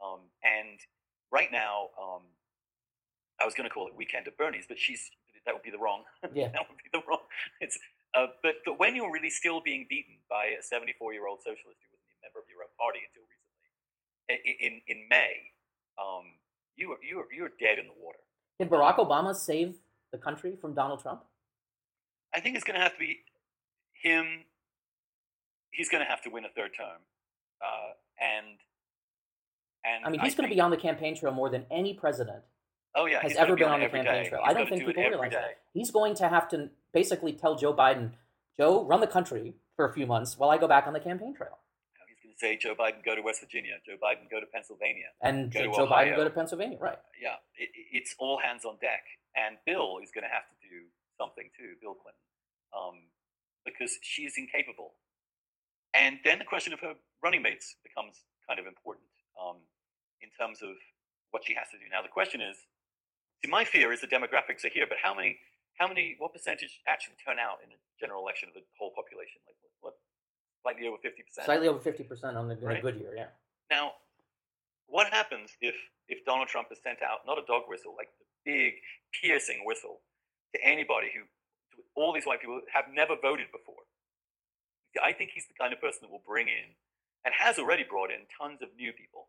Um, 0.00 0.30
and 0.42 0.80
right 1.30 1.50
now, 1.52 1.90
um, 2.00 2.24
I 3.44 3.46
was 3.46 3.52
going 3.52 3.68
to 3.68 3.74
call 3.74 3.86
it 3.86 3.92
Weekend 3.94 4.26
at 4.26 4.38
Bernie's, 4.40 4.64
but 4.66 4.80
she's 4.80 5.10
that 5.44 5.52
would 5.52 5.62
be 5.62 5.70
the 5.70 5.76
wrong. 5.76 6.08
Yeah. 6.32 6.48
that 6.48 6.64
would 6.64 6.80
be 6.80 6.88
the 6.96 7.04
wrong. 7.06 7.20
It's 7.60 7.78
uh, 8.16 8.32
but 8.42 8.64
but 8.64 8.80
when 8.80 8.96
you're 8.96 9.12
really 9.12 9.28
still 9.28 9.60
being 9.60 9.84
beaten 9.86 10.16
by 10.30 10.56
a 10.58 10.62
74 10.62 11.12
year 11.12 11.28
old 11.28 11.40
socialist 11.44 11.76
who 11.84 11.92
wasn't 11.92 12.16
a 12.16 12.20
member 12.24 12.40
of 12.40 12.48
your 12.48 12.64
own 12.64 12.72
party 12.80 13.04
until 13.04 13.28
recently, 13.28 14.64
in 14.64 14.80
in 14.88 15.08
May, 15.10 15.52
um, 16.00 16.24
you 16.76 16.92
are 16.92 16.98
you 17.04 17.20
are 17.20 17.28
you're 17.30 17.52
dead 17.60 17.78
in 17.78 17.84
the 17.84 17.92
water. 18.00 18.24
Did 18.58 18.70
Barack 18.70 18.96
Obama 18.96 19.36
save 19.36 19.76
the 20.10 20.16
country 20.16 20.56
from 20.56 20.72
Donald 20.72 21.02
Trump? 21.02 21.20
I 22.34 22.40
think 22.40 22.56
it's 22.56 22.64
going 22.64 22.78
to 22.78 22.82
have 22.82 22.94
to 22.94 22.98
be 22.98 23.18
him. 23.92 24.24
He's 25.70 25.90
going 25.90 26.02
to 26.02 26.08
have 26.08 26.22
to 26.22 26.30
win 26.30 26.46
a 26.46 26.52
third 26.56 26.70
term, 26.74 27.04
uh, 27.60 27.92
and 28.18 28.56
and 29.84 30.06
I 30.06 30.08
mean, 30.08 30.20
he's 30.20 30.34
going 30.34 30.48
to 30.48 30.54
be 30.54 30.62
on 30.62 30.70
the 30.70 30.78
campaign 30.78 31.14
trail 31.14 31.32
more 31.32 31.50
than 31.50 31.66
any 31.70 31.92
president 31.92 32.42
oh 32.96 33.06
yeah 33.06 33.20
has 33.22 33.32
he's 33.32 33.38
ever 33.38 33.54
be 33.56 33.62
been 33.62 33.72
on 33.72 33.80
the 33.80 33.86
campaign 33.86 34.04
day. 34.04 34.28
trail. 34.28 34.42
He's 34.44 34.50
I 34.50 34.54
don't 34.58 34.68
think 34.68 34.80
do 34.82 34.86
people 34.88 35.02
realize 35.02 35.30
day. 35.30 35.36
that. 35.36 35.58
He's 35.72 35.90
going 35.90 36.14
to 36.16 36.28
have 36.28 36.48
to 36.50 36.70
basically 36.92 37.32
tell 37.32 37.56
Joe 37.56 37.74
Biden, 37.74 38.12
Joe, 38.58 38.84
run 38.84 39.00
the 39.00 39.06
country 39.06 39.54
for 39.76 39.88
a 39.88 39.92
few 39.92 40.06
months 40.06 40.38
while 40.38 40.50
I 40.50 40.58
go 40.58 40.68
back 40.68 40.86
on 40.86 40.92
the 40.92 41.00
campaign 41.00 41.34
trail. 41.34 41.58
He's 42.06 42.22
going 42.22 42.34
to 42.34 42.38
say 42.38 42.56
Joe 42.56 42.74
Biden 42.74 43.04
go 43.04 43.14
to 43.14 43.20
West 43.22 43.40
Virginia, 43.40 43.74
Joe 43.84 43.96
Biden 44.02 44.30
go 44.30 44.38
to 44.40 44.46
Pennsylvania. 44.46 45.06
And 45.20 45.52
Go 45.52 45.60
to 45.62 45.66
Joe 45.72 45.86
Biden 45.86 46.16
go 46.16 46.24
to 46.24 46.30
Pennsylvania, 46.30 46.78
right? 46.80 46.98
Yeah, 47.20 47.34
it, 47.56 47.70
it- 47.74 47.86
it's 48.02 48.14
all 48.18 48.38
hands 48.38 48.64
on 48.64 48.76
deck, 48.80 49.04
and 49.36 49.56
Bill 49.66 49.98
is 50.02 50.10
going 50.14 50.24
to 50.24 50.30
have 50.30 50.46
to 50.50 50.56
do 50.68 50.86
something 51.18 51.50
too, 51.56 51.74
Bill 51.80 51.94
Clinton, 51.94 52.22
um, 52.76 52.96
because 53.64 53.98
is 54.18 54.34
incapable. 54.36 54.94
And 55.94 56.18
then 56.24 56.38
the 56.40 56.44
question 56.44 56.72
of 56.72 56.80
her 56.80 56.94
running 57.22 57.42
mates 57.42 57.76
becomes 57.82 58.22
kind 58.48 58.58
of 58.58 58.66
important 58.66 59.06
um, 59.38 59.56
in 60.20 60.28
terms 60.38 60.58
of 60.60 60.74
what 61.30 61.44
she 61.44 61.54
has 61.54 61.70
to 61.70 61.78
do. 61.78 61.84
Now 61.90 62.02
the 62.02 62.08
question 62.10 62.40
is, 62.40 62.56
see, 63.44 63.50
my 63.50 63.64
fear 63.64 63.92
is 63.92 64.00
the 64.00 64.06
demographics 64.06 64.64
are 64.64 64.72
here, 64.72 64.86
but 64.88 64.98
how 65.02 65.14
many, 65.14 65.38
how 65.78 65.86
many, 65.86 66.16
what 66.18 66.32
percentage 66.32 66.80
actually 66.88 67.16
turn 67.20 67.38
out 67.38 67.58
in 67.64 67.70
a 67.70 67.78
general 68.00 68.22
election 68.22 68.48
of 68.48 68.54
the 68.54 68.64
whole 68.78 68.92
population? 68.96 69.40
Like 69.46 69.56
what, 69.60 69.92
what 69.92 69.94
slightly 70.62 70.88
over 70.88 70.96
fifty 71.02 71.22
percent. 71.22 71.44
Slightly 71.44 71.68
over 71.68 71.78
50% 71.78 72.36
on 72.36 72.48
the, 72.48 72.56
Right. 72.56 72.82
good 72.82 72.96
year, 72.96 73.12
yeah. 73.16 73.28
Now, 73.70 73.92
what 74.86 75.12
happens 75.12 75.50
if 75.60 75.74
if 76.08 76.24
Donald 76.24 76.48
Trump 76.48 76.68
has 76.68 76.78
sent 76.84 77.00
out 77.00 77.24
not 77.26 77.38
a 77.38 77.44
dog 77.48 77.64
whistle, 77.68 77.94
like 77.96 78.08
the 78.20 78.26
big 78.44 78.74
piercing 79.20 79.64
whistle 79.64 80.00
to 80.54 80.60
anybody 80.62 81.08
who, 81.14 81.24
to 81.76 81.82
all 81.96 82.12
these 82.12 82.26
white 82.26 82.40
people 82.40 82.60
have 82.72 82.84
never 82.92 83.16
voted 83.20 83.48
before? 83.52 83.84
I 85.02 85.12
think 85.12 85.30
he's 85.34 85.48
the 85.48 85.54
kind 85.58 85.72
of 85.72 85.80
person 85.80 86.00
that 86.02 86.10
will 86.12 86.22
bring 86.26 86.46
in, 86.46 86.76
and 87.24 87.34
has 87.34 87.58
already 87.58 87.82
brought 87.82 88.10
in 88.12 88.28
tons 88.30 88.60
of 88.62 88.68
new 88.76 88.92
people, 88.92 89.26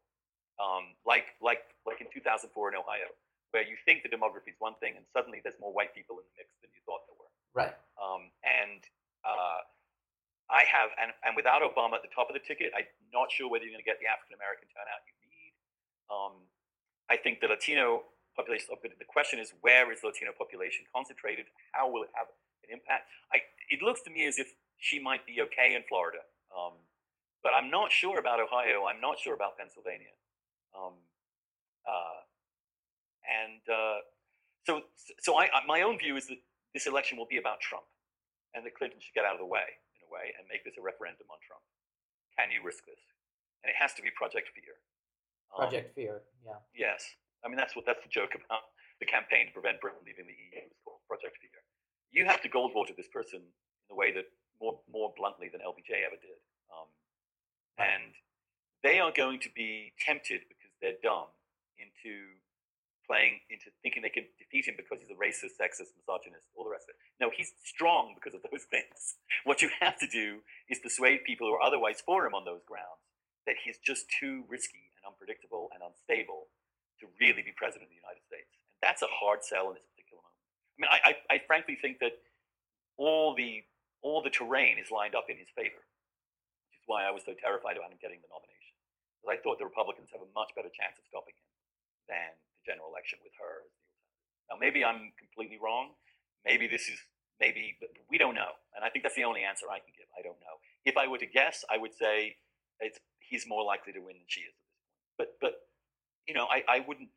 um, 0.60 0.94
like 1.08 1.34
like 1.42 1.64
like 1.88 2.02
in 2.02 2.08
2004 2.14 2.52
in 2.70 2.76
Ohio, 2.76 3.10
where 3.56 3.64
you 3.64 3.80
think 3.88 4.04
the 4.04 4.12
demography 4.12 4.52
is 4.52 4.60
one 4.60 4.76
thing, 4.84 5.00
and 5.00 5.08
suddenly 5.16 5.40
there's 5.40 5.56
more 5.64 5.72
white 5.72 5.96
people 5.96 6.20
in 6.20 6.28
the 6.28 6.36
mix 6.36 6.52
than 6.60 6.68
you 6.76 6.84
thought 6.84 7.08
there 7.08 7.16
were. 7.16 7.32
Right. 7.56 7.72
Um, 7.96 8.28
and 8.44 8.84
uh, 9.24 9.64
I 10.52 10.68
have, 10.68 10.92
and, 11.00 11.16
and 11.24 11.40
without 11.40 11.64
Obama 11.64 11.96
at 11.96 12.04
the 12.04 12.12
top 12.12 12.28
of 12.28 12.36
the 12.36 12.44
ticket, 12.44 12.76
I'm 12.76 12.92
not 13.16 13.32
sure 13.32 13.48
whether 13.48 13.64
you're 13.64 13.72
going 13.72 13.80
to 13.80 13.88
get 13.88 14.04
the 14.04 14.12
African 14.12 14.36
American 14.36 14.68
turnout 14.76 15.08
you 15.08 15.16
need. 15.24 15.56
Um, 16.12 16.36
I 17.08 17.16
think 17.16 17.40
the 17.40 17.48
Latino 17.48 18.12
population, 18.36 18.76
the 18.76 19.08
question 19.08 19.40
is, 19.40 19.56
where 19.64 19.88
is 19.88 20.04
the 20.04 20.12
Latino 20.12 20.36
population 20.36 20.84
concentrated? 20.92 21.48
How 21.72 21.88
will 21.88 22.04
it 22.04 22.12
have 22.12 22.28
an 22.68 22.76
impact? 22.76 23.08
I, 23.32 23.40
it 23.72 23.80
looks 23.80 24.04
to 24.04 24.12
me 24.12 24.28
as 24.28 24.36
if 24.36 24.52
she 24.84 25.00
might 25.00 25.24
be 25.24 25.40
okay 25.48 25.80
in 25.80 25.88
Florida, 25.88 26.28
um, 26.52 26.76
but 27.40 27.56
I'm 27.56 27.72
not 27.72 27.96
sure 27.96 28.20
about 28.20 28.44
Ohio. 28.44 28.92
I'm 28.92 29.00
not 29.00 29.16
sure 29.16 29.32
about 29.32 29.56
Pennsylvania. 29.56 30.12
Um, 30.76 31.00
uh, 31.88 32.25
and 33.28 33.62
uh, 33.70 34.00
so, 34.66 34.82
so 35.22 35.36
I, 35.38 35.46
I- 35.54 35.66
my 35.68 35.82
own 35.82 35.98
view 35.98 36.16
is 36.18 36.28
that 36.28 36.40
this 36.74 36.88
election 36.88 37.18
will 37.18 37.30
be 37.30 37.38
about 37.38 37.60
Trump, 37.62 37.86
and 38.54 38.66
that 38.66 38.76
Clinton 38.76 39.00
should 39.00 39.14
get 39.16 39.26
out 39.26 39.34
of 39.34 39.42
the 39.42 39.48
way 39.50 39.66
in 39.96 40.02
a 40.06 40.10
way 40.12 40.34
and 40.38 40.44
make 40.52 40.64
this 40.64 40.76
a 40.78 40.84
referendum 40.84 41.28
on 41.32 41.40
Trump. 41.46 41.64
Can 42.38 42.52
you 42.52 42.60
risk 42.66 42.84
this? 42.86 43.00
And 43.64 43.72
it 43.72 43.78
has 43.80 43.94
to 43.96 44.02
be 44.04 44.12
Project 44.14 44.52
Fear. 44.54 44.76
Um, 45.56 45.66
Project 45.72 45.96
Fear, 45.96 46.22
yeah. 46.46 46.60
Yes, 46.76 47.02
I 47.44 47.48
mean 47.48 47.58
that's 47.58 47.76
what 47.76 47.86
that's 47.88 48.04
the 48.04 48.12
joke 48.12 48.36
about 48.36 48.70
the 49.00 49.08
campaign 49.08 49.48
to 49.48 49.54
prevent 49.56 49.80
Britain 49.82 50.04
leaving 50.06 50.28
the 50.28 50.36
EU. 50.36 50.68
It's 50.68 50.80
called 50.84 51.02
Project 51.08 51.40
Fear. 51.42 51.58
You 52.12 52.26
have 52.28 52.42
to 52.44 52.50
Goldwater 52.50 52.96
this 52.96 53.08
person 53.12 53.40
in 53.42 53.90
a 53.92 53.96
way 53.96 54.12
that 54.14 54.28
more 54.62 54.80
more 54.92 55.14
bluntly 55.18 55.48
than 55.52 55.62
LBJ 55.64 56.04
ever 56.06 56.20
did, 56.20 56.40
um, 56.72 56.88
and 57.80 58.12
they 58.84 59.00
are 59.00 59.12
going 59.16 59.40
to 59.42 59.50
be 59.56 59.92
tempted 60.00 60.42
because 60.48 60.72
they're 60.82 61.00
dumb 61.02 61.28
into 61.80 62.36
playing 63.06 63.42
into 63.50 63.70
thinking 63.82 64.02
they 64.02 64.14
can 64.14 64.26
defeat 64.38 64.68
him 64.68 64.76
because 64.76 65.00
he's 65.00 65.14
a 65.14 65.18
racist, 65.18 65.56
sexist, 65.62 65.94
misogynist, 65.96 66.50
all 66.58 66.66
the 66.66 66.74
rest 66.74 66.90
of 66.90 66.98
it. 66.98 67.00
No, 67.22 67.30
he's 67.30 67.54
strong 67.64 68.18
because 68.18 68.34
of 68.34 68.42
those 68.50 68.66
things. 68.74 69.22
What 69.46 69.62
you 69.62 69.70
have 69.80 69.98
to 70.02 70.10
do 70.10 70.42
is 70.70 70.82
persuade 70.82 71.24
people 71.24 71.48
who 71.48 71.56
are 71.56 71.66
otherwise 71.66 72.02
for 72.02 72.26
him 72.26 72.34
on 72.34 72.44
those 72.44 72.66
grounds 72.66 73.06
that 73.46 73.62
he's 73.62 73.78
just 73.78 74.10
too 74.10 74.44
risky 74.50 74.90
and 74.98 75.14
unpredictable 75.14 75.70
and 75.74 75.86
unstable 75.86 76.50
to 77.00 77.06
really 77.22 77.46
be 77.46 77.54
president 77.54 77.86
of 77.88 77.94
the 77.94 78.02
United 78.02 78.26
States. 78.26 78.50
And 78.54 78.62
that's 78.82 79.06
a 79.06 79.12
hard 79.12 79.46
sell 79.46 79.70
in 79.70 79.78
this 79.78 79.86
particular 79.86 80.22
moment. 80.26 80.42
I 80.42 80.78
mean, 80.82 80.92
I, 80.92 81.00
I, 81.06 81.14
I 81.38 81.46
frankly 81.46 81.78
think 81.78 82.02
that 82.02 82.18
all 82.98 83.36
the 83.36 83.64
all 84.02 84.22
the 84.22 84.30
terrain 84.30 84.78
is 84.78 84.94
lined 84.94 85.18
up 85.18 85.34
in 85.34 85.38
his 85.38 85.50
favor, 85.58 85.82
which 85.82 86.78
is 86.78 86.86
why 86.86 87.10
I 87.10 87.12
was 87.12 87.26
so 87.26 87.34
terrified 87.34 87.74
about 87.74 87.90
him 87.90 87.98
getting 87.98 88.22
the 88.22 88.30
nomination. 88.30 88.74
Because 89.18 89.30
I 89.34 89.38
thought 89.42 89.58
the 89.58 89.66
Republicans 89.66 90.14
have 90.14 90.22
a 90.22 90.30
much 90.38 90.54
better 90.54 90.70
chance 90.70 91.02
of 91.02 91.06
stopping 91.10 91.34
him 91.34 91.50
than 92.06 92.32
general 92.66 92.90
election 92.90 93.22
with 93.24 93.34
her. 93.40 93.70
Now, 94.50 94.58
maybe 94.60 94.84
I'm 94.84 95.14
completely 95.18 95.58
wrong. 95.62 95.94
Maybe 96.46 96.68
this 96.68 96.90
is 96.90 97.00
maybe, 97.40 97.78
but 97.80 97.90
we 98.10 98.18
don't 98.18 98.36
know. 98.36 98.58
And 98.76 98.86
I 98.86 98.90
think 98.90 99.04
that's 99.04 99.16
the 99.16 99.26
only 99.26 99.42
answer 99.42 99.66
I 99.70 99.80
can 99.80 99.94
give. 99.96 100.06
I 100.18 100.22
don't 100.22 100.38
know. 100.42 100.62
If 100.86 100.98
I 100.98 101.08
were 101.08 101.18
to 101.18 101.26
guess, 101.26 101.66
I 101.70 101.78
would 101.78 101.94
say 101.94 102.38
it's 102.80 103.00
he's 103.20 103.46
more 103.48 103.64
likely 103.64 103.94
to 103.94 104.00
win 104.00 104.18
than 104.22 104.30
she 104.30 104.42
is 104.42 104.54
at 104.54 104.62
this 104.62 104.78
point. 104.78 105.18
But 105.18 105.30
but 105.42 105.54
you 106.28 106.34
know, 106.34 106.46
I, 106.50 106.64
I 106.68 106.80
wouldn't. 106.86 107.10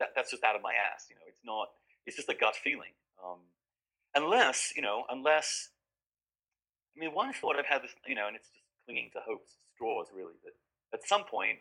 That, 0.00 0.10
that's 0.16 0.30
just 0.30 0.42
out 0.42 0.56
of 0.56 0.62
my 0.62 0.72
ass. 0.72 1.06
You 1.08 1.16
know, 1.16 1.26
it's 1.28 1.44
not. 1.44 1.68
It's 2.06 2.16
just 2.16 2.28
a 2.28 2.34
gut 2.34 2.56
feeling. 2.56 2.96
Um, 3.20 3.40
unless 4.14 4.72
you 4.76 4.82
know, 4.82 5.04
unless. 5.10 5.70
I 6.96 7.00
mean, 7.00 7.12
one 7.12 7.32
thought 7.32 7.58
I've 7.58 7.66
had 7.66 7.82
this, 7.82 7.90
you 8.06 8.14
know, 8.14 8.28
and 8.28 8.36
it's 8.36 8.46
just 8.46 8.62
clinging 8.86 9.10
to 9.14 9.20
hopes, 9.26 9.58
straws, 9.74 10.06
really. 10.14 10.38
That 10.44 10.54
at 10.94 11.08
some 11.08 11.24
point, 11.24 11.58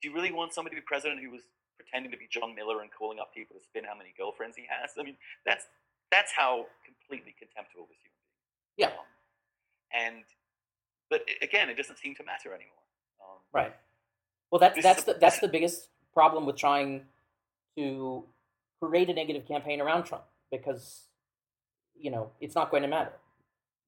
do 0.00 0.08
you 0.08 0.14
really 0.14 0.32
want 0.32 0.54
somebody 0.54 0.76
to 0.76 0.80
be 0.80 0.86
president 0.86 1.20
who 1.20 1.30
was 1.30 1.42
pretending 1.82 2.10
to 2.12 2.16
be 2.16 2.28
John 2.30 2.54
Miller 2.54 2.80
and 2.82 2.90
calling 2.90 3.18
up 3.18 3.34
people 3.34 3.56
to 3.58 3.62
spin 3.62 3.84
how 3.84 3.96
many 3.96 4.14
girlfriends 4.16 4.56
he 4.56 4.64
has? 4.70 4.90
I 4.98 5.02
mean, 5.02 5.16
that's 5.44 5.66
that's 6.10 6.32
how 6.32 6.66
completely 6.84 7.34
contemptible 7.38 7.86
this 7.88 7.98
human 8.02 8.22
being. 8.22 8.88
is. 8.88 8.94
Yeah. 8.94 8.98
Um, 8.98 10.14
and 10.14 10.24
but 11.10 11.22
again, 11.42 11.68
it 11.68 11.76
doesn't 11.76 11.98
seem 11.98 12.14
to 12.16 12.24
matter 12.24 12.50
anymore. 12.54 12.82
Um, 13.20 13.38
Right. 13.52 13.74
Well, 14.50 14.58
that's 14.58 14.82
that's 14.82 15.04
the, 15.04 15.14
that's 15.14 15.38
the 15.40 15.48
biggest 15.48 15.88
problem 16.12 16.44
with 16.46 16.56
trying 16.56 17.02
to 17.76 18.24
create 18.80 19.08
a 19.08 19.14
negative 19.14 19.46
campaign 19.48 19.80
around 19.80 20.04
Trump 20.04 20.24
because 20.50 21.04
you 21.98 22.10
know 22.10 22.30
it's 22.40 22.54
not 22.54 22.70
going 22.70 22.82
to 22.82 22.88
matter. 22.88 23.12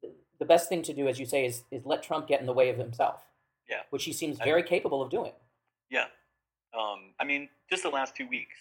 The- 0.02 0.44
best 0.46 0.68
thing 0.68 0.82
to 0.82 0.92
do, 0.92 1.08
as 1.08 1.18
you 1.18 1.24
say, 1.24 1.46
is 1.46 1.62
is 1.70 1.86
let 1.86 2.02
Trump 2.02 2.26
get 2.28 2.38
in 2.40 2.44
the 2.46 2.52
way 2.52 2.68
of 2.68 2.76
himself. 2.76 3.22
Yeah. 3.68 3.80
Which 3.90 4.04
he 4.04 4.12
seems 4.12 4.38
I- 4.40 4.44
very 4.44 4.62
capable 4.62 5.00
of 5.00 5.08
doing. 5.10 5.32
Yeah. 5.90 6.06
Um, 6.74 7.14
I 7.20 7.24
mean, 7.24 7.48
just 7.70 7.82
the 7.82 7.88
last 7.88 8.16
two 8.16 8.28
weeks, 8.28 8.58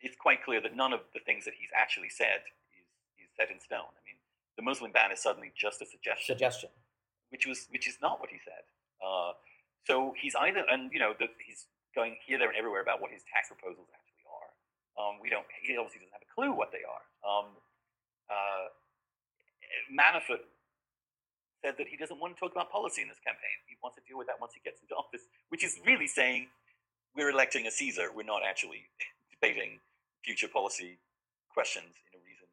it's 0.00 0.16
quite 0.16 0.44
clear 0.44 0.60
that 0.62 0.74
none 0.76 0.92
of 0.92 1.00
the 1.14 1.20
things 1.20 1.44
that 1.44 1.54
he's 1.58 1.70
actually 1.74 2.08
said 2.08 2.46
is, 2.78 2.86
is 3.18 3.30
set 3.36 3.50
in 3.50 3.58
stone. 3.60 3.90
I 3.90 4.02
mean, 4.06 4.18
the 4.56 4.62
Muslim 4.62 4.92
ban 4.92 5.10
is 5.12 5.20
suddenly 5.22 5.52
just 5.56 5.82
a 5.82 5.86
suggestion, 5.86 6.34
Suggestion. 6.36 6.70
which 7.30 7.46
was 7.46 7.66
which 7.70 7.88
is 7.88 7.98
not 8.02 8.20
what 8.20 8.30
he 8.30 8.38
said. 8.44 8.62
Uh, 9.02 9.32
so 9.86 10.14
he's 10.20 10.34
either, 10.38 10.62
and 10.70 10.92
you 10.92 11.00
know, 11.00 11.14
the, 11.18 11.26
he's 11.44 11.66
going 11.94 12.16
here, 12.26 12.38
there, 12.38 12.48
and 12.48 12.56
everywhere 12.56 12.82
about 12.82 13.00
what 13.02 13.10
his 13.10 13.22
tax 13.26 13.48
proposals 13.48 13.88
actually 13.90 14.22
are. 14.30 14.48
Um, 14.94 15.14
we 15.22 15.30
don't. 15.30 15.46
He 15.62 15.74
obviously 15.76 16.06
doesn't 16.06 16.14
have 16.14 16.22
a 16.22 16.30
clue 16.30 16.52
what 16.54 16.70
they 16.70 16.84
are. 16.86 17.02
Um, 17.26 17.46
uh, 18.30 18.70
Manafort 19.90 20.46
said 21.62 21.74
that 21.78 21.86
he 21.88 21.96
doesn't 21.96 22.18
want 22.18 22.34
to 22.34 22.38
talk 22.40 22.52
about 22.52 22.70
policy 22.70 23.02
in 23.02 23.08
this 23.08 23.22
campaign. 23.22 23.56
He 23.66 23.76
wants 23.82 23.96
to 23.96 24.02
deal 24.06 24.18
with 24.18 24.26
that 24.26 24.40
once 24.40 24.52
he 24.54 24.60
gets 24.62 24.82
into 24.82 24.94
office, 24.94 25.22
which 25.48 25.64
is 25.64 25.78
really 25.86 26.06
saying 26.06 26.48
we're 27.16 27.30
electing 27.30 27.66
a 27.66 27.70
Caesar. 27.70 28.08
We're 28.14 28.22
not 28.22 28.42
actually 28.48 28.88
debating 29.30 29.80
future 30.24 30.48
policy 30.48 30.98
questions 31.52 31.94
in 32.12 32.18
a 32.18 32.22
reasoned 32.24 32.48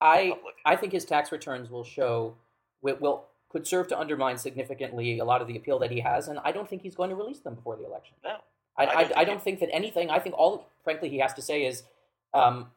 I 0.00 0.36
public. 0.36 0.54
I 0.64 0.76
think 0.76 0.92
his 0.92 1.04
tax 1.04 1.32
returns 1.32 1.70
will 1.70 1.84
show 1.84 2.34
will, 2.82 2.96
will 3.00 3.24
could 3.48 3.66
serve 3.66 3.86
to 3.88 3.98
undermine 3.98 4.38
significantly 4.38 5.18
a 5.18 5.24
lot 5.24 5.42
of 5.42 5.46
the 5.46 5.56
appeal 5.56 5.78
that 5.78 5.90
he 5.90 6.00
has, 6.00 6.28
and 6.28 6.38
I 6.42 6.52
don't 6.52 6.68
think 6.68 6.82
he's 6.82 6.94
going 6.94 7.10
to 7.10 7.16
release 7.16 7.40
them 7.40 7.54
before 7.54 7.76
the 7.76 7.84
election. 7.84 8.14
No, 8.24 8.36
I, 8.76 8.82
I 8.82 8.86
don't 8.86 8.96
I, 8.96 9.04
think 9.04 9.18
I 9.18 9.24
don't 9.24 9.42
think 9.42 9.60
that 9.60 9.70
anything. 9.72 10.10
I 10.10 10.18
think 10.18 10.34
all, 10.38 10.66
frankly, 10.82 11.10
he 11.10 11.18
has 11.18 11.34
to 11.34 11.42
say 11.42 11.66
is, 11.66 11.82
um, 12.32 12.68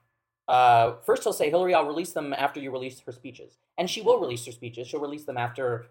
uh, 0.48 0.96
first 1.06 1.24
he'll 1.24 1.34
say, 1.34 1.50
Hillary, 1.50 1.74
I'll 1.74 1.88
release 1.88 2.12
them 2.12 2.34
after 2.34 2.60
you 2.60 2.72
release 2.72 3.02
her 3.06 3.14
speeches, 3.14 3.58
and 3.78 3.90
she 3.90 4.02
will 4.02 4.20
release 4.20 4.46
her 4.46 4.52
speeches. 4.52 4.88
She'll 4.88 5.00
release 5.00 5.24
them 5.24 5.38
after 5.38 5.86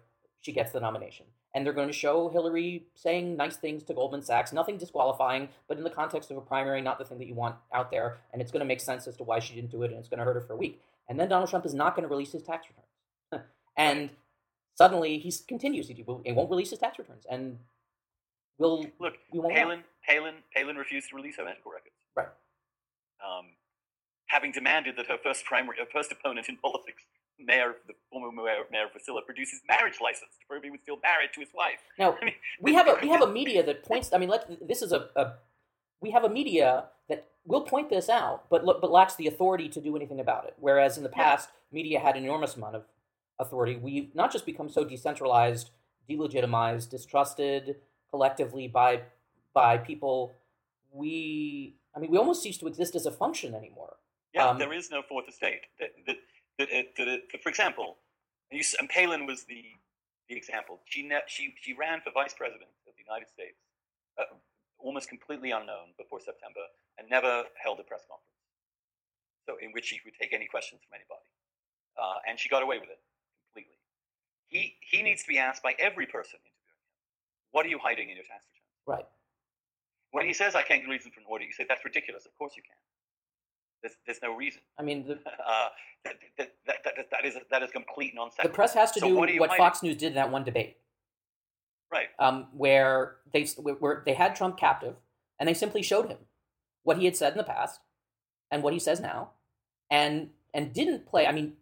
she 0.45 0.51
gets 0.51 0.71
the 0.71 0.79
nomination, 0.79 1.25
and 1.55 1.65
they're 1.65 1.73
going 1.73 1.87
to 1.87 1.93
show 1.93 2.29
Hillary 2.29 2.85
saying 2.93 3.35
nice 3.35 3.57
things 3.57 3.81
to 3.85 3.95
Goldman 3.95 4.21
Sachs, 4.21 4.53
nothing 4.53 4.77
disqualifying, 4.77 5.49
but 5.67 5.79
in 5.79 5.83
the 5.83 5.89
context 5.89 6.29
of 6.29 6.37
a 6.37 6.41
primary, 6.41 6.83
not 6.83 6.99
the 6.99 7.03
thing 7.03 7.17
that 7.17 7.25
you 7.25 7.33
want 7.33 7.55
out 7.73 7.89
there, 7.89 8.17
and 8.31 8.43
it's 8.43 8.51
going 8.51 8.59
to 8.59 8.65
make 8.65 8.79
sense 8.79 9.07
as 9.07 9.17
to 9.17 9.23
why 9.23 9.39
she 9.39 9.55
didn't 9.55 9.71
do 9.71 9.81
it, 9.81 9.89
and 9.89 9.99
it's 9.99 10.07
going 10.07 10.19
to 10.19 10.23
hurt 10.23 10.35
her 10.35 10.41
for 10.41 10.53
a 10.53 10.55
week. 10.55 10.79
And 11.09 11.19
then 11.19 11.29
Donald 11.29 11.49
Trump 11.49 11.65
is 11.65 11.73
not 11.73 11.95
going 11.95 12.07
to 12.07 12.07
release 12.07 12.31
his 12.31 12.43
tax 12.43 12.67
returns, 12.69 13.47
and 13.75 14.11
suddenly 14.75 15.17
he 15.17 15.33
continues. 15.47 15.87
He 15.87 16.03
won't 16.05 16.49
release 16.51 16.69
his 16.69 16.77
tax 16.77 16.99
returns, 16.99 17.25
and 17.27 17.57
will 18.59 18.85
look, 18.99 19.15
we 19.33 19.39
won't. 19.39 19.55
Palin, 19.55 19.83
Palin, 20.07 20.35
Palin 20.55 20.75
refused 20.75 21.09
to 21.09 21.15
release 21.15 21.37
her 21.37 21.45
medical 21.45 21.71
records. 21.71 21.95
Right. 22.15 22.27
Um, 23.25 23.47
having 24.27 24.51
demanded 24.51 24.95
that 24.97 25.07
her 25.07 25.17
first 25.23 25.43
primary, 25.43 25.77
her 25.79 25.87
first 25.91 26.11
opponent 26.11 26.49
in 26.49 26.57
politics, 26.57 27.01
mayor, 27.39 27.75
the 27.87 27.93
former 28.11 28.31
mayor, 28.31 28.61
of 28.61 28.91
Wasilla, 28.91 29.25
produce 29.25 29.51
his 29.51 29.61
marriage 29.67 29.97
license 30.01 30.31
to 30.39 30.45
prove 30.47 30.63
he 30.63 30.69
was 30.69 30.79
still 30.81 30.97
married 31.03 31.29
to 31.33 31.39
his 31.41 31.49
wife. 31.53 31.79
Now 31.99 32.17
I 32.21 32.25
mean, 32.25 32.33
we 32.61 32.73
have 32.73 32.87
a 32.87 32.97
we 33.01 33.09
have 33.09 33.21
a 33.21 33.27
media 33.39 33.63
that 33.63 33.83
points. 33.83 34.11
I 34.13 34.17
mean, 34.17 34.29
let 34.29 34.67
this 34.67 34.81
is 34.81 34.91
a, 34.91 35.09
a 35.15 35.33
we 36.01 36.11
have 36.11 36.23
a 36.23 36.29
media 36.29 36.85
that 37.09 37.27
will 37.45 37.61
point 37.61 37.89
this 37.89 38.09
out, 38.09 38.49
but 38.49 38.65
but 38.65 38.91
lacks 38.91 39.15
the 39.15 39.27
authority 39.27 39.69
to 39.69 39.81
do 39.81 39.95
anything 39.95 40.19
about 40.19 40.45
it. 40.45 40.55
Whereas 40.59 40.97
in 40.97 41.03
the 41.03 41.09
Yeah. 41.09 41.23
past, 41.23 41.49
media 41.71 41.99
had 41.99 42.15
an 42.17 42.23
enormous 42.23 42.55
amount 42.55 42.75
of 42.75 42.83
authority. 43.39 43.75
We've 43.75 44.13
not 44.15 44.31
just 44.31 44.45
become 44.45 44.69
so 44.69 44.83
decentralized, 44.85 45.71
delegitimized, 46.09 46.89
distrusted 46.89 47.77
collectively 48.09 48.67
by 48.67 49.01
by 49.53 49.77
people. 49.77 50.33
We, 50.91 51.75
I 51.95 51.99
mean, 51.99 52.09
we 52.11 52.17
almost 52.17 52.41
cease 52.41 52.57
to 52.59 52.67
exist 52.67 52.95
as 52.95 53.05
a 53.05 53.11
function 53.11 53.53
anymore. 53.53 53.97
Yeah, 54.33 54.47
Um, 54.49 54.57
there 54.59 54.71
is 54.73 54.89
no 54.91 55.01
fourth 55.01 55.27
estate. 55.27 55.61
That, 55.79 55.89
that, 56.07 56.15
that, 56.59 56.69
it, 56.71 56.95
that 56.97 57.07
it, 57.07 57.21
for 57.43 57.49
example, 57.49 57.97
and, 58.51 58.59
you, 58.59 58.65
and 58.79 58.89
Palin 58.89 59.25
was 59.25 59.43
the, 59.45 59.63
the 60.29 60.35
example. 60.35 60.79
She, 60.85 61.03
ne- 61.03 61.25
she, 61.27 61.53
she 61.61 61.73
ran 61.73 62.01
for 62.01 62.11
vice 62.11 62.33
president 62.33 62.69
of 62.87 62.93
the 62.95 63.03
United 63.03 63.29
States, 63.29 63.57
uh, 64.17 64.31
almost 64.79 65.09
completely 65.09 65.51
unknown 65.51 65.93
before 65.97 66.19
September, 66.19 66.63
and 66.97 67.09
never 67.09 67.43
held 67.61 67.79
a 67.79 67.83
press 67.83 68.05
conference. 68.07 68.31
So, 69.45 69.57
in 69.61 69.71
which 69.73 69.85
she 69.85 69.99
would 70.05 70.15
take 70.19 70.33
any 70.33 70.47
questions 70.47 70.81
from 70.81 70.97
anybody. 70.97 71.29
Uh, 71.95 72.17
and 72.27 72.39
she 72.39 72.49
got 72.49 72.63
away 72.63 72.79
with 72.79 72.89
it 72.89 72.99
completely. 73.47 73.77
He, 74.47 74.75
he 74.81 75.03
needs 75.03 75.21
to 75.23 75.29
be 75.29 75.37
asked 75.37 75.61
by 75.61 75.75
every 75.77 76.07
person 76.07 76.39
interviewing 76.41 76.49
him, 76.49 76.81
what 77.51 77.65
are 77.65 77.69
you 77.69 77.77
hiding 77.77 78.09
in 78.09 78.15
your 78.17 78.25
tax 78.25 78.41
return? 78.49 78.99
Right. 78.99 79.07
When 80.11 80.25
he 80.25 80.33
says, 80.33 80.55
I 80.55 80.63
can't 80.63 80.83
them 81.03 81.11
for 81.13 81.19
an 81.19 81.27
audit, 81.29 81.47
you 81.47 81.53
say, 81.53 81.65
that's 81.67 81.85
ridiculous. 81.85 82.25
Of 82.25 82.35
course 82.37 82.53
you 82.57 82.63
can. 82.63 82.75
There's, 83.85 83.97
there's 84.07 84.19
no 84.23 84.35
reason. 84.35 84.61
I 84.79 84.83
mean, 84.83 85.05
the, 85.07 85.13
Uh, 85.47 85.69
that, 86.05 86.15
that, 86.39 86.51
that, 86.67 86.77
that, 86.85 86.93
that 87.11 87.25
is 87.25 87.35
that 87.51 87.63
is 87.63 87.71
complete 87.71 88.13
nonsense. 88.15 88.43
the 88.43 88.49
press 88.49 88.73
has 88.75 88.91
to 88.93 88.99
So 88.99 89.07
do 89.07 89.15
what 89.15 89.29
what? 89.39 89.57
Fox 89.57 89.83
News 89.83 89.97
did 89.97 90.09
in 90.09 90.15
that 90.15 90.31
one 90.31 90.43
debate. 90.43 90.77
right? 91.91 92.07
um, 92.19 92.47
where 92.53 93.17
they 93.33 93.45
where 93.57 94.03
they 94.05 94.13
had 94.13 94.35
Trump 94.35 94.57
captive, 94.57 94.95
and 95.39 95.49
they 95.49 95.53
simply 95.55 95.83
showed 95.83 96.07
him 96.07 96.17
what 96.83 96.97
he 96.99 97.05
had 97.05 97.15
said 97.15 97.33
in 97.33 97.37
the 97.39 97.43
past 97.43 97.79
and 98.51 98.63
what 98.63 98.73
he 98.73 98.79
says 98.79 98.99
now, 98.99 99.31
and 99.91 100.29
and 100.53 100.73
didn't 100.73 101.07
play. 101.07 101.27
I 101.27 101.31
mean, 101.31 101.53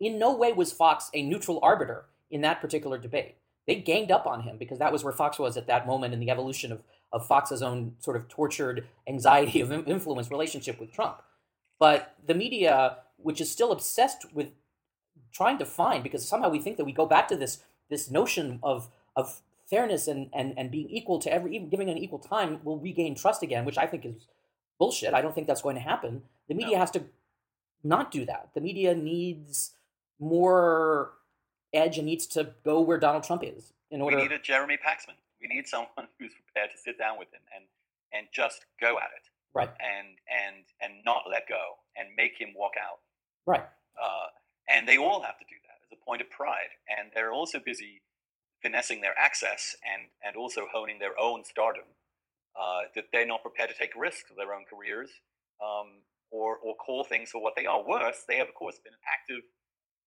in 0.00 0.18
no 0.18 0.34
way 0.36 0.52
was 0.52 0.72
Fox 0.72 1.10
a 1.14 1.22
neutral 1.22 1.60
arbiter 1.62 2.06
in 2.30 2.42
that 2.42 2.60
particular 2.60 2.98
debate. 2.98 3.36
They 3.66 3.76
ganged 3.76 4.10
up 4.10 4.26
on 4.26 4.42
him 4.42 4.58
because 4.58 4.78
that 4.80 4.92
was 4.92 5.04
where 5.04 5.12
Fox 5.12 5.38
was 5.38 5.56
at 5.58 5.66
that 5.68 5.86
moment 5.86 6.14
in 6.14 6.20
the 6.20 6.30
evolution 6.30 6.72
of 6.72 6.82
of 7.12 7.26
Fox's 7.26 7.62
own 7.62 7.96
sort 8.00 8.16
of 8.16 8.28
tortured 8.28 8.86
anxiety 9.08 9.60
of 9.60 9.72
influence 9.72 10.30
relationship 10.30 10.80
with 10.80 10.92
Trump. 10.92 11.22
But 11.80 12.14
the 12.24 12.34
media, 12.34 12.98
which 13.16 13.40
is 13.40 13.50
still 13.50 13.72
obsessed 13.72 14.32
with 14.32 14.50
trying 15.32 15.58
to 15.58 15.64
find 15.64 16.04
because 16.04 16.28
somehow 16.28 16.50
we 16.50 16.60
think 16.60 16.76
that 16.76 16.84
we 16.84 16.92
go 16.92 17.06
back 17.06 17.26
to 17.28 17.36
this 17.36 17.62
this 17.88 18.10
notion 18.10 18.60
of 18.62 18.90
of 19.16 19.40
fairness 19.68 20.06
and 20.08 20.28
and, 20.32 20.54
and 20.58 20.70
being 20.70 20.88
equal 20.90 21.18
to 21.20 21.32
every 21.32 21.54
even 21.56 21.68
giving 21.68 21.88
an 21.88 21.96
equal 21.98 22.18
time 22.18 22.60
will 22.64 22.78
regain 22.78 23.14
trust 23.14 23.42
again 23.42 23.64
which 23.64 23.78
i 23.78 23.86
think 23.86 24.04
is 24.04 24.26
bullshit 24.78 25.14
i 25.14 25.20
don't 25.22 25.34
think 25.34 25.46
that's 25.46 25.62
going 25.62 25.76
to 25.76 25.80
happen 25.80 26.22
the 26.48 26.54
media 26.54 26.72
No. 26.72 26.78
has 26.80 26.90
to 26.90 27.04
not 27.84 28.10
do 28.10 28.24
that 28.26 28.50
the 28.54 28.60
media 28.60 28.92
needs 28.94 29.72
more 30.18 31.12
edge 31.72 31.96
and 31.96 32.06
needs 32.06 32.26
to 32.26 32.54
go 32.64 32.80
where 32.80 32.98
donald 32.98 33.22
trump 33.22 33.44
is 33.44 33.72
in 33.92 34.00
order 34.00 34.16
We 34.16 34.22
need 34.24 34.32
a 34.32 34.38
Jeremy 34.38 34.76
Paxman. 34.76 35.14
We 35.40 35.46
need 35.48 35.66
someone 35.66 35.88
who's 36.18 36.32
prepared 36.34 36.70
to 36.72 36.78
sit 36.78 36.98
down 36.98 37.18
with 37.18 37.32
him 37.32 37.40
and 37.54 37.64
and 38.12 38.26
just 38.32 38.66
go 38.80 38.98
at 38.98 39.10
it 39.16 39.29
right 39.54 39.70
and 39.80 40.18
and 40.28 40.64
and 40.80 41.04
not 41.04 41.24
let 41.30 41.48
go 41.48 41.78
and 41.96 42.08
make 42.16 42.40
him 42.40 42.50
walk 42.56 42.72
out. 42.80 43.00
right 43.46 43.64
Uh, 44.00 44.28
and 44.68 44.88
they 44.88 44.96
all 44.96 45.22
have 45.22 45.38
to 45.38 45.44
do 45.48 45.56
that 45.66 45.78
as 45.84 45.90
a 45.92 46.04
point 46.04 46.20
of 46.22 46.30
pride. 46.30 46.70
And 46.88 47.10
they're 47.14 47.32
also 47.32 47.58
busy 47.58 48.02
finessing 48.62 49.00
their 49.00 49.18
access 49.18 49.76
and 49.84 50.08
and 50.24 50.36
also 50.36 50.66
honing 50.72 50.98
their 50.98 51.18
own 51.18 51.44
stardom. 51.44 51.84
Uh, 52.58 52.82
that 52.94 53.06
they're 53.12 53.26
not 53.26 53.42
prepared 53.42 53.70
to 53.70 53.76
take 53.78 53.94
risks 53.96 54.28
with 54.28 54.36
their 54.36 54.52
own 54.54 54.64
careers 54.68 55.10
um, 55.62 56.02
or 56.30 56.58
or 56.58 56.74
call 56.76 57.04
things 57.04 57.30
for 57.30 57.42
what 57.42 57.54
they 57.56 57.66
are. 57.66 57.82
Worse, 57.86 58.24
they 58.28 58.36
have 58.38 58.48
of 58.48 58.54
course 58.54 58.78
been 58.82 58.92
an 58.94 59.06
active, 59.06 59.44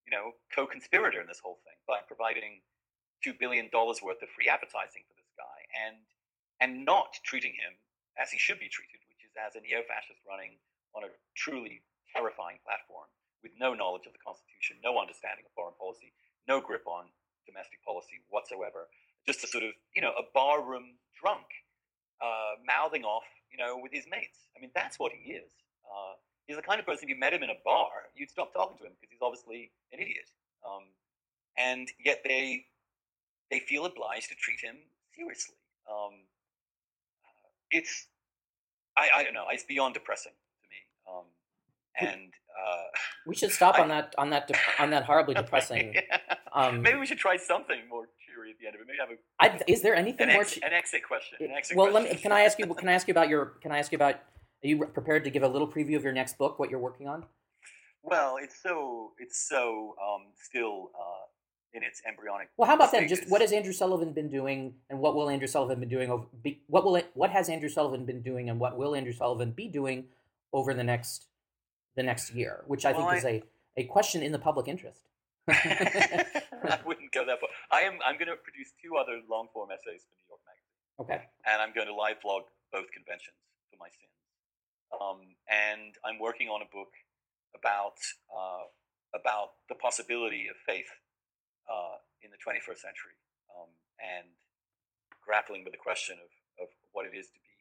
you 0.05 0.11
know, 0.11 0.33
co-conspirator 0.55 1.21
in 1.21 1.27
this 1.27 1.39
whole 1.43 1.59
thing 1.63 1.79
by 1.87 1.99
providing 2.07 2.61
two 3.23 3.33
billion 3.39 3.69
dollars 3.71 4.01
worth 4.03 4.21
of 4.21 4.29
free 4.29 4.49
advertising 4.49 5.03
for 5.07 5.15
this 5.15 5.31
guy 5.37 5.59
and 5.87 5.97
and 6.61 6.85
not 6.85 7.15
treating 7.25 7.53
him 7.53 7.73
as 8.19 8.31
he 8.31 8.37
should 8.37 8.59
be 8.59 8.69
treated, 8.69 8.99
as 9.37 9.55
a 9.55 9.61
neo-fascist 9.61 10.21
running 10.27 10.57
on 10.93 11.03
a 11.03 11.11
truly 11.35 11.81
terrifying 12.13 12.61
platform 12.61 13.09
with 13.41 13.51
no 13.59 13.73
knowledge 13.73 14.07
of 14.07 14.13
the 14.13 14.23
Constitution, 14.23 14.79
no 14.83 14.95
understanding 14.97 15.43
of 15.43 15.51
foreign 15.57 15.75
policy, 15.75 16.13
no 16.47 16.61
grip 16.61 16.87
on 16.87 17.11
domestic 17.45 17.83
policy 17.83 18.23
whatsoever. 18.29 18.87
Just 19.27 19.43
a 19.43 19.47
sort 19.47 19.63
of, 19.63 19.71
you 19.95 20.01
know, 20.01 20.15
a 20.15 20.23
barroom 20.31 20.99
drunk, 21.19 21.47
uh, 22.21 22.59
mouthing 22.63 23.03
off, 23.03 23.27
you 23.51 23.57
know, 23.57 23.79
with 23.79 23.91
his 23.91 24.05
mates. 24.09 24.47
I 24.55 24.59
mean, 24.59 24.71
that's 24.75 24.99
what 24.99 25.11
he 25.11 25.33
is. 25.33 25.51
Uh, 25.83 26.15
he's 26.47 26.55
the 26.55 26.63
kind 26.63 26.79
of 26.79 26.85
person, 26.85 27.05
if 27.05 27.09
you 27.09 27.19
met 27.19 27.33
him 27.33 27.43
in 27.43 27.49
a 27.49 27.59
bar, 27.63 28.11
you'd 28.15 28.29
stop 28.29 28.53
talking 28.53 28.77
to 28.79 28.85
him 28.85 28.93
because 28.99 29.11
he's 29.11 29.23
obviously 29.23 29.71
an 29.91 29.99
idiot. 29.99 30.27
Um, 30.63 30.83
and 31.57 31.91
yet 32.03 32.21
they 32.23 32.65
they 33.51 33.59
feel 33.59 33.85
obliged 33.85 34.29
to 34.29 34.35
treat 34.35 34.59
him 34.59 34.77
seriously. 35.15 35.55
Um, 35.85 36.25
uh, 37.21 37.49
it's 37.71 38.07
I, 38.97 39.09
I 39.17 39.23
don't 39.23 39.33
know. 39.33 39.45
It's 39.51 39.63
beyond 39.63 39.93
depressing 39.95 40.31
to 40.33 40.67
me. 40.69 40.79
Um, 41.17 41.25
and 41.99 42.31
uh, 42.59 42.83
we 43.27 43.35
should 43.35 43.51
stop 43.51 43.75
I- 43.79 43.81
on 43.83 43.87
that 43.89 44.13
on 44.17 44.29
that 44.31 44.47
de- 44.47 44.55
on 44.79 44.89
that 44.91 45.03
horribly 45.05 45.33
depressing 45.43 45.93
Yeah. 45.95 46.17
um 46.53 46.81
Maybe 46.81 46.97
we 46.99 47.05
should 47.05 47.17
try 47.17 47.37
something 47.37 47.79
more 47.89 48.07
cheery 48.25 48.51
at 48.51 48.59
the 48.59 48.67
end 48.67 48.75
of 48.75 48.81
it. 48.81 48.87
Maybe 48.87 48.99
have 48.99 49.09
a, 49.11 49.17
I, 49.61 49.63
is 49.67 49.81
there 49.81 49.95
anything 49.95 50.27
an, 50.29 50.33
more 50.33 50.41
ex, 50.43 50.53
che- 50.53 50.61
an 50.63 50.73
exit 50.73 51.01
question. 51.07 51.37
An 51.41 51.51
exit 51.51 51.77
well 51.77 51.91
let 51.91 52.03
me 52.03 52.15
can 52.15 52.31
i 52.31 52.41
ask 52.41 52.57
you 52.59 52.65
can 52.73 52.87
i 52.89 52.93
ask 52.93 53.07
you 53.07 53.11
about 53.11 53.29
your 53.29 53.45
can 53.61 53.71
i 53.71 53.77
ask 53.79 53.91
you 53.91 53.95
about 53.97 54.15
are 54.15 54.67
you 54.67 54.85
prepared 54.87 55.23
to 55.25 55.29
give 55.29 55.43
a 55.43 55.47
little 55.47 55.67
preview 55.67 55.95
of 55.97 56.03
your 56.03 56.13
next 56.13 56.37
book 56.37 56.57
what 56.59 56.69
you're 56.69 56.79
working 56.79 57.07
on 57.07 57.25
Well, 58.01 58.37
it's 58.41 58.57
so 58.61 59.13
it's 59.23 59.39
so 59.49 59.95
um, 60.01 60.23
still 60.41 60.91
uh, 61.03 61.25
in 61.73 61.83
its 61.83 62.01
embryonic. 62.07 62.49
Well, 62.57 62.67
how 62.67 62.75
about 62.75 62.91
then? 62.91 63.07
Just 63.07 63.29
what 63.29 63.41
has 63.41 63.51
Andrew 63.51 63.73
Sullivan 63.73 64.13
been 64.13 64.29
doing, 64.29 64.75
and 64.89 64.99
what 64.99 65.15
will 65.15 65.29
Andrew 65.29 65.47
Sullivan 65.47 65.79
been 65.79 65.89
doing 65.89 66.09
over? 66.09 66.25
Be, 66.41 66.61
what 66.67 66.85
will 66.85 66.95
it, 66.95 67.09
what 67.13 67.31
has 67.31 67.49
Andrew 67.49 67.69
Sullivan 67.69 68.05
been 68.05 68.21
doing, 68.21 68.49
and 68.49 68.59
what 68.59 68.77
will 68.77 68.95
Andrew 68.95 69.13
Sullivan 69.13 69.51
be 69.51 69.67
doing 69.67 70.05
over 70.51 70.73
the 70.73 70.83
next 70.83 71.27
the 71.95 72.03
next 72.03 72.33
year? 72.33 72.63
Which 72.67 72.85
I 72.85 72.93
think 72.93 73.05
Well, 73.07 73.17
is 73.17 73.25
a 73.25 73.43
a 73.77 73.83
question 73.85 74.21
in 74.21 74.31
the 74.31 74.39
public 74.39 74.67
interest. 74.67 75.01
I 75.49 76.79
wouldn't 76.85 77.11
go 77.11 77.25
that 77.25 77.39
far. 77.39 77.49
I 77.71 77.81
am. 77.81 77.99
I'm 78.05 78.15
going 78.15 78.29
to 78.29 78.37
produce 78.37 78.71
two 78.81 78.95
other 78.95 79.19
long 79.29 79.47
form 79.53 79.69
essays 79.71 80.05
for 80.07 80.15
New 80.15 80.27
York 80.29 80.41
Magazine. 80.47 81.01
okay. 81.01 81.27
and 81.45 81.61
I'm 81.61 81.73
going 81.73 81.87
to 81.87 81.95
live 81.95 82.21
blog 82.21 82.43
both 82.71 82.89
conventions 82.91 83.35
for 83.71 83.77
my 83.79 83.89
sins. 83.89 84.13
Um, 84.93 85.35
and 85.49 85.95
I'm 86.05 86.19
working 86.19 86.47
on 86.47 86.61
a 86.61 86.69
book 86.71 86.93
about 87.57 87.97
uh, 88.31 88.69
about 89.13 89.57
the 89.69 89.75
possibility 89.75 90.47
of 90.47 90.55
faith 90.65 90.89
uh, 91.69 91.99
in 92.21 92.31
the 92.31 92.39
21st 92.39 92.79
century 92.79 93.17
um, 93.51 93.69
and 93.99 94.27
grappling 95.23 95.63
with 95.63 95.71
the 95.71 95.79
question 95.79 96.19
of, 96.19 96.67
of 96.67 96.69
what 96.91 97.07
it 97.07 97.15
is 97.15 97.31
to 97.31 97.39
be 97.39 97.53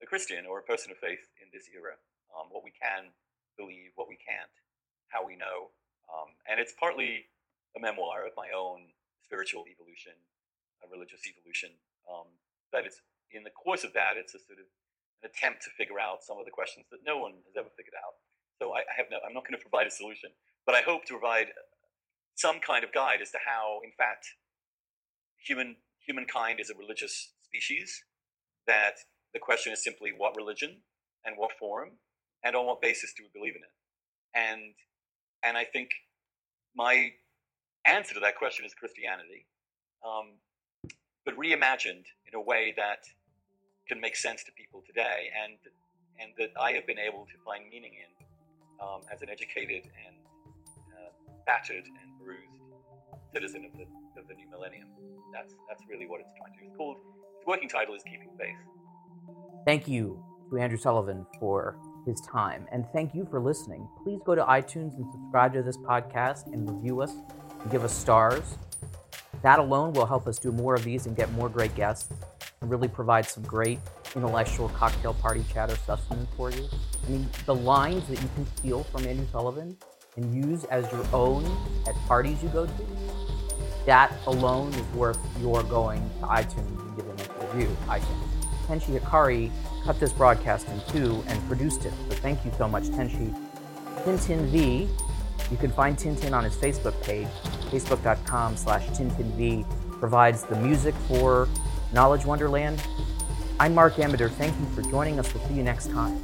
a 0.00 0.06
Christian 0.08 0.48
or 0.48 0.60
a 0.60 0.64
person 0.64 0.88
of 0.90 0.96
faith 0.96 1.28
in 1.40 1.48
this 1.52 1.68
era, 1.72 1.96
um, 2.32 2.48
what 2.48 2.64
we 2.64 2.72
can 2.72 3.12
believe, 3.56 3.92
what 3.96 4.08
we 4.08 4.16
can't, 4.16 4.52
how 5.12 5.20
we 5.24 5.36
know. 5.36 5.72
Um, 6.08 6.32
and 6.48 6.56
it's 6.56 6.72
partly 6.72 7.28
a 7.76 7.80
memoir 7.80 8.24
of 8.24 8.32
my 8.36 8.48
own 8.56 8.92
spiritual 9.20 9.68
evolution, 9.68 10.16
a 10.80 10.88
religious 10.88 11.28
evolution. 11.28 11.76
Um, 12.08 12.32
but 12.72 12.88
it's 12.88 13.04
in 13.30 13.44
the 13.44 13.52
course 13.52 13.84
of 13.84 13.92
that, 13.92 14.16
it's 14.16 14.34
a 14.34 14.40
sort 14.40 14.58
of 14.58 14.66
an 15.22 15.28
attempt 15.28 15.62
to 15.68 15.70
figure 15.76 16.00
out 16.00 16.24
some 16.24 16.40
of 16.40 16.48
the 16.48 16.54
questions 16.54 16.88
that 16.90 17.04
no 17.04 17.20
one 17.20 17.36
has 17.44 17.54
ever 17.60 17.68
figured 17.76 17.94
out. 18.00 18.16
So 18.58 18.72
I, 18.72 18.88
I 18.88 18.94
have 18.96 19.12
no, 19.12 19.20
I'm 19.20 19.36
not 19.36 19.44
going 19.44 19.56
to 19.56 19.62
provide 19.62 19.86
a 19.86 19.92
solution, 19.92 20.32
but 20.64 20.74
I 20.74 20.80
hope 20.80 21.04
to 21.06 21.14
provide 21.14 21.52
some 22.34 22.60
kind 22.60 22.84
of 22.84 22.92
guide 22.92 23.20
as 23.22 23.30
to 23.30 23.38
how, 23.44 23.80
in 23.84 23.92
fact, 23.96 24.26
human 25.36 25.76
humankind 26.06 26.60
is 26.60 26.70
a 26.70 26.74
religious 26.74 27.32
species. 27.42 28.04
That 28.66 28.96
the 29.32 29.40
question 29.40 29.72
is 29.72 29.82
simply 29.82 30.12
what 30.16 30.36
religion 30.36 30.82
and 31.24 31.36
what 31.36 31.52
form 31.58 31.90
and 32.44 32.56
on 32.56 32.66
what 32.66 32.80
basis 32.80 33.12
do 33.16 33.24
we 33.24 33.38
believe 33.38 33.54
in 33.56 33.62
it? 33.62 33.74
And 34.34 34.74
and 35.42 35.56
I 35.56 35.64
think 35.64 35.90
my 36.74 37.10
answer 37.86 38.14
to 38.14 38.20
that 38.20 38.36
question 38.36 38.64
is 38.64 38.74
Christianity, 38.74 39.46
um, 40.06 40.38
but 41.24 41.36
reimagined 41.36 42.04
in 42.26 42.34
a 42.34 42.40
way 42.40 42.74
that 42.76 43.04
can 43.88 44.00
make 44.00 44.16
sense 44.16 44.44
to 44.44 44.52
people 44.52 44.82
today, 44.86 45.30
and 45.42 45.58
and 46.20 46.32
that 46.38 46.50
I 46.60 46.72
have 46.72 46.86
been 46.86 46.98
able 46.98 47.26
to 47.26 47.36
find 47.44 47.64
meaning 47.70 47.92
in 47.94 48.26
um, 48.80 49.02
as 49.12 49.22
an 49.22 49.30
educated 49.30 49.84
and 50.06 50.16
uh, 50.94 51.10
battered 51.46 51.84
and 51.84 52.09
citizen 53.32 53.64
of 53.64 53.72
the 53.78 53.84
of 54.20 54.28
the 54.28 54.34
new 54.34 54.48
millennium. 54.50 54.88
That's 55.32 55.54
that's 55.68 55.82
really 55.88 56.06
what 56.06 56.20
it's 56.20 56.32
trying 56.36 56.52
to 56.54 56.58
do. 56.60 56.66
It's 56.66 56.76
called 56.76 56.96
its 57.36 57.46
working 57.46 57.68
title 57.68 57.94
is 57.94 58.02
Keeping 58.02 58.30
Faith. 58.38 58.56
Thank 59.66 59.88
you 59.88 60.22
to 60.50 60.58
Andrew 60.58 60.78
Sullivan 60.78 61.26
for 61.38 61.76
his 62.06 62.20
time. 62.20 62.66
And 62.72 62.84
thank 62.92 63.14
you 63.14 63.26
for 63.30 63.40
listening. 63.40 63.88
Please 64.02 64.20
go 64.24 64.34
to 64.34 64.42
iTunes 64.42 64.96
and 64.96 65.06
subscribe 65.12 65.52
to 65.54 65.62
this 65.62 65.76
podcast 65.76 66.52
and 66.52 66.68
review 66.68 67.00
us 67.02 67.12
and 67.60 67.70
give 67.70 67.84
us 67.84 67.92
stars. 67.92 68.56
That 69.42 69.58
alone 69.58 69.92
will 69.92 70.06
help 70.06 70.26
us 70.26 70.38
do 70.38 70.52
more 70.52 70.74
of 70.74 70.84
these 70.84 71.06
and 71.06 71.16
get 71.16 71.30
more 71.32 71.48
great 71.48 71.74
guests 71.74 72.12
and 72.60 72.70
really 72.70 72.88
provide 72.88 73.26
some 73.26 73.42
great 73.44 73.78
intellectual 74.14 74.68
cocktail 74.70 75.14
party 75.14 75.44
chatter 75.52 75.76
sustenance 75.76 76.28
for 76.36 76.50
you. 76.50 76.68
I 77.06 77.10
mean, 77.10 77.28
the 77.46 77.54
lines 77.54 78.06
that 78.08 78.20
you 78.20 78.28
can 78.34 78.46
steal 78.56 78.82
from 78.84 79.06
Andrew 79.06 79.26
Sullivan 79.30 79.76
and 80.16 80.44
use 80.44 80.64
as 80.64 80.90
your 80.92 81.04
own 81.12 81.44
at 81.86 81.94
parties 82.06 82.42
you 82.42 82.48
go 82.50 82.66
to, 82.66 82.72
that 83.90 84.12
alone 84.26 84.72
is 84.74 84.86
worth 84.94 85.18
your 85.40 85.64
going 85.64 86.00
to 86.20 86.26
iTunes 86.26 86.78
and 86.78 86.96
giving 86.96 87.18
it 87.18 87.28
a 87.28 87.46
review, 87.56 87.76
I 87.88 87.98
think. 87.98 88.20
Tenshi 88.68 88.96
Hikari 88.96 89.50
cut 89.82 89.98
this 89.98 90.12
broadcast 90.12 90.68
in 90.68 90.80
two 90.92 91.24
and 91.26 91.44
produced 91.48 91.84
it. 91.84 91.92
So 92.08 92.14
thank 92.18 92.44
you 92.44 92.52
so 92.56 92.68
much, 92.68 92.84
Tenshi. 92.84 93.34
Tintin 94.04 94.46
V, 94.50 94.88
you 95.50 95.56
can 95.56 95.72
find 95.72 95.96
Tintin 95.96 96.32
on 96.32 96.44
his 96.44 96.54
Facebook 96.54 97.02
page. 97.02 97.26
Facebook.com 97.72 98.56
slash 98.56 98.86
TintinV 98.90 99.66
provides 99.98 100.44
the 100.44 100.54
music 100.54 100.94
for 101.08 101.48
Knowledge 101.92 102.24
Wonderland. 102.24 102.80
I'm 103.58 103.74
Marc 103.74 103.94
Ambinder. 103.94 104.30
Thank 104.30 104.54
you 104.60 104.66
for 104.66 104.88
joining 104.88 105.18
us. 105.18 105.34
We'll 105.34 105.44
see 105.48 105.54
you 105.54 105.64
next 105.64 105.90
time. 105.90 106.16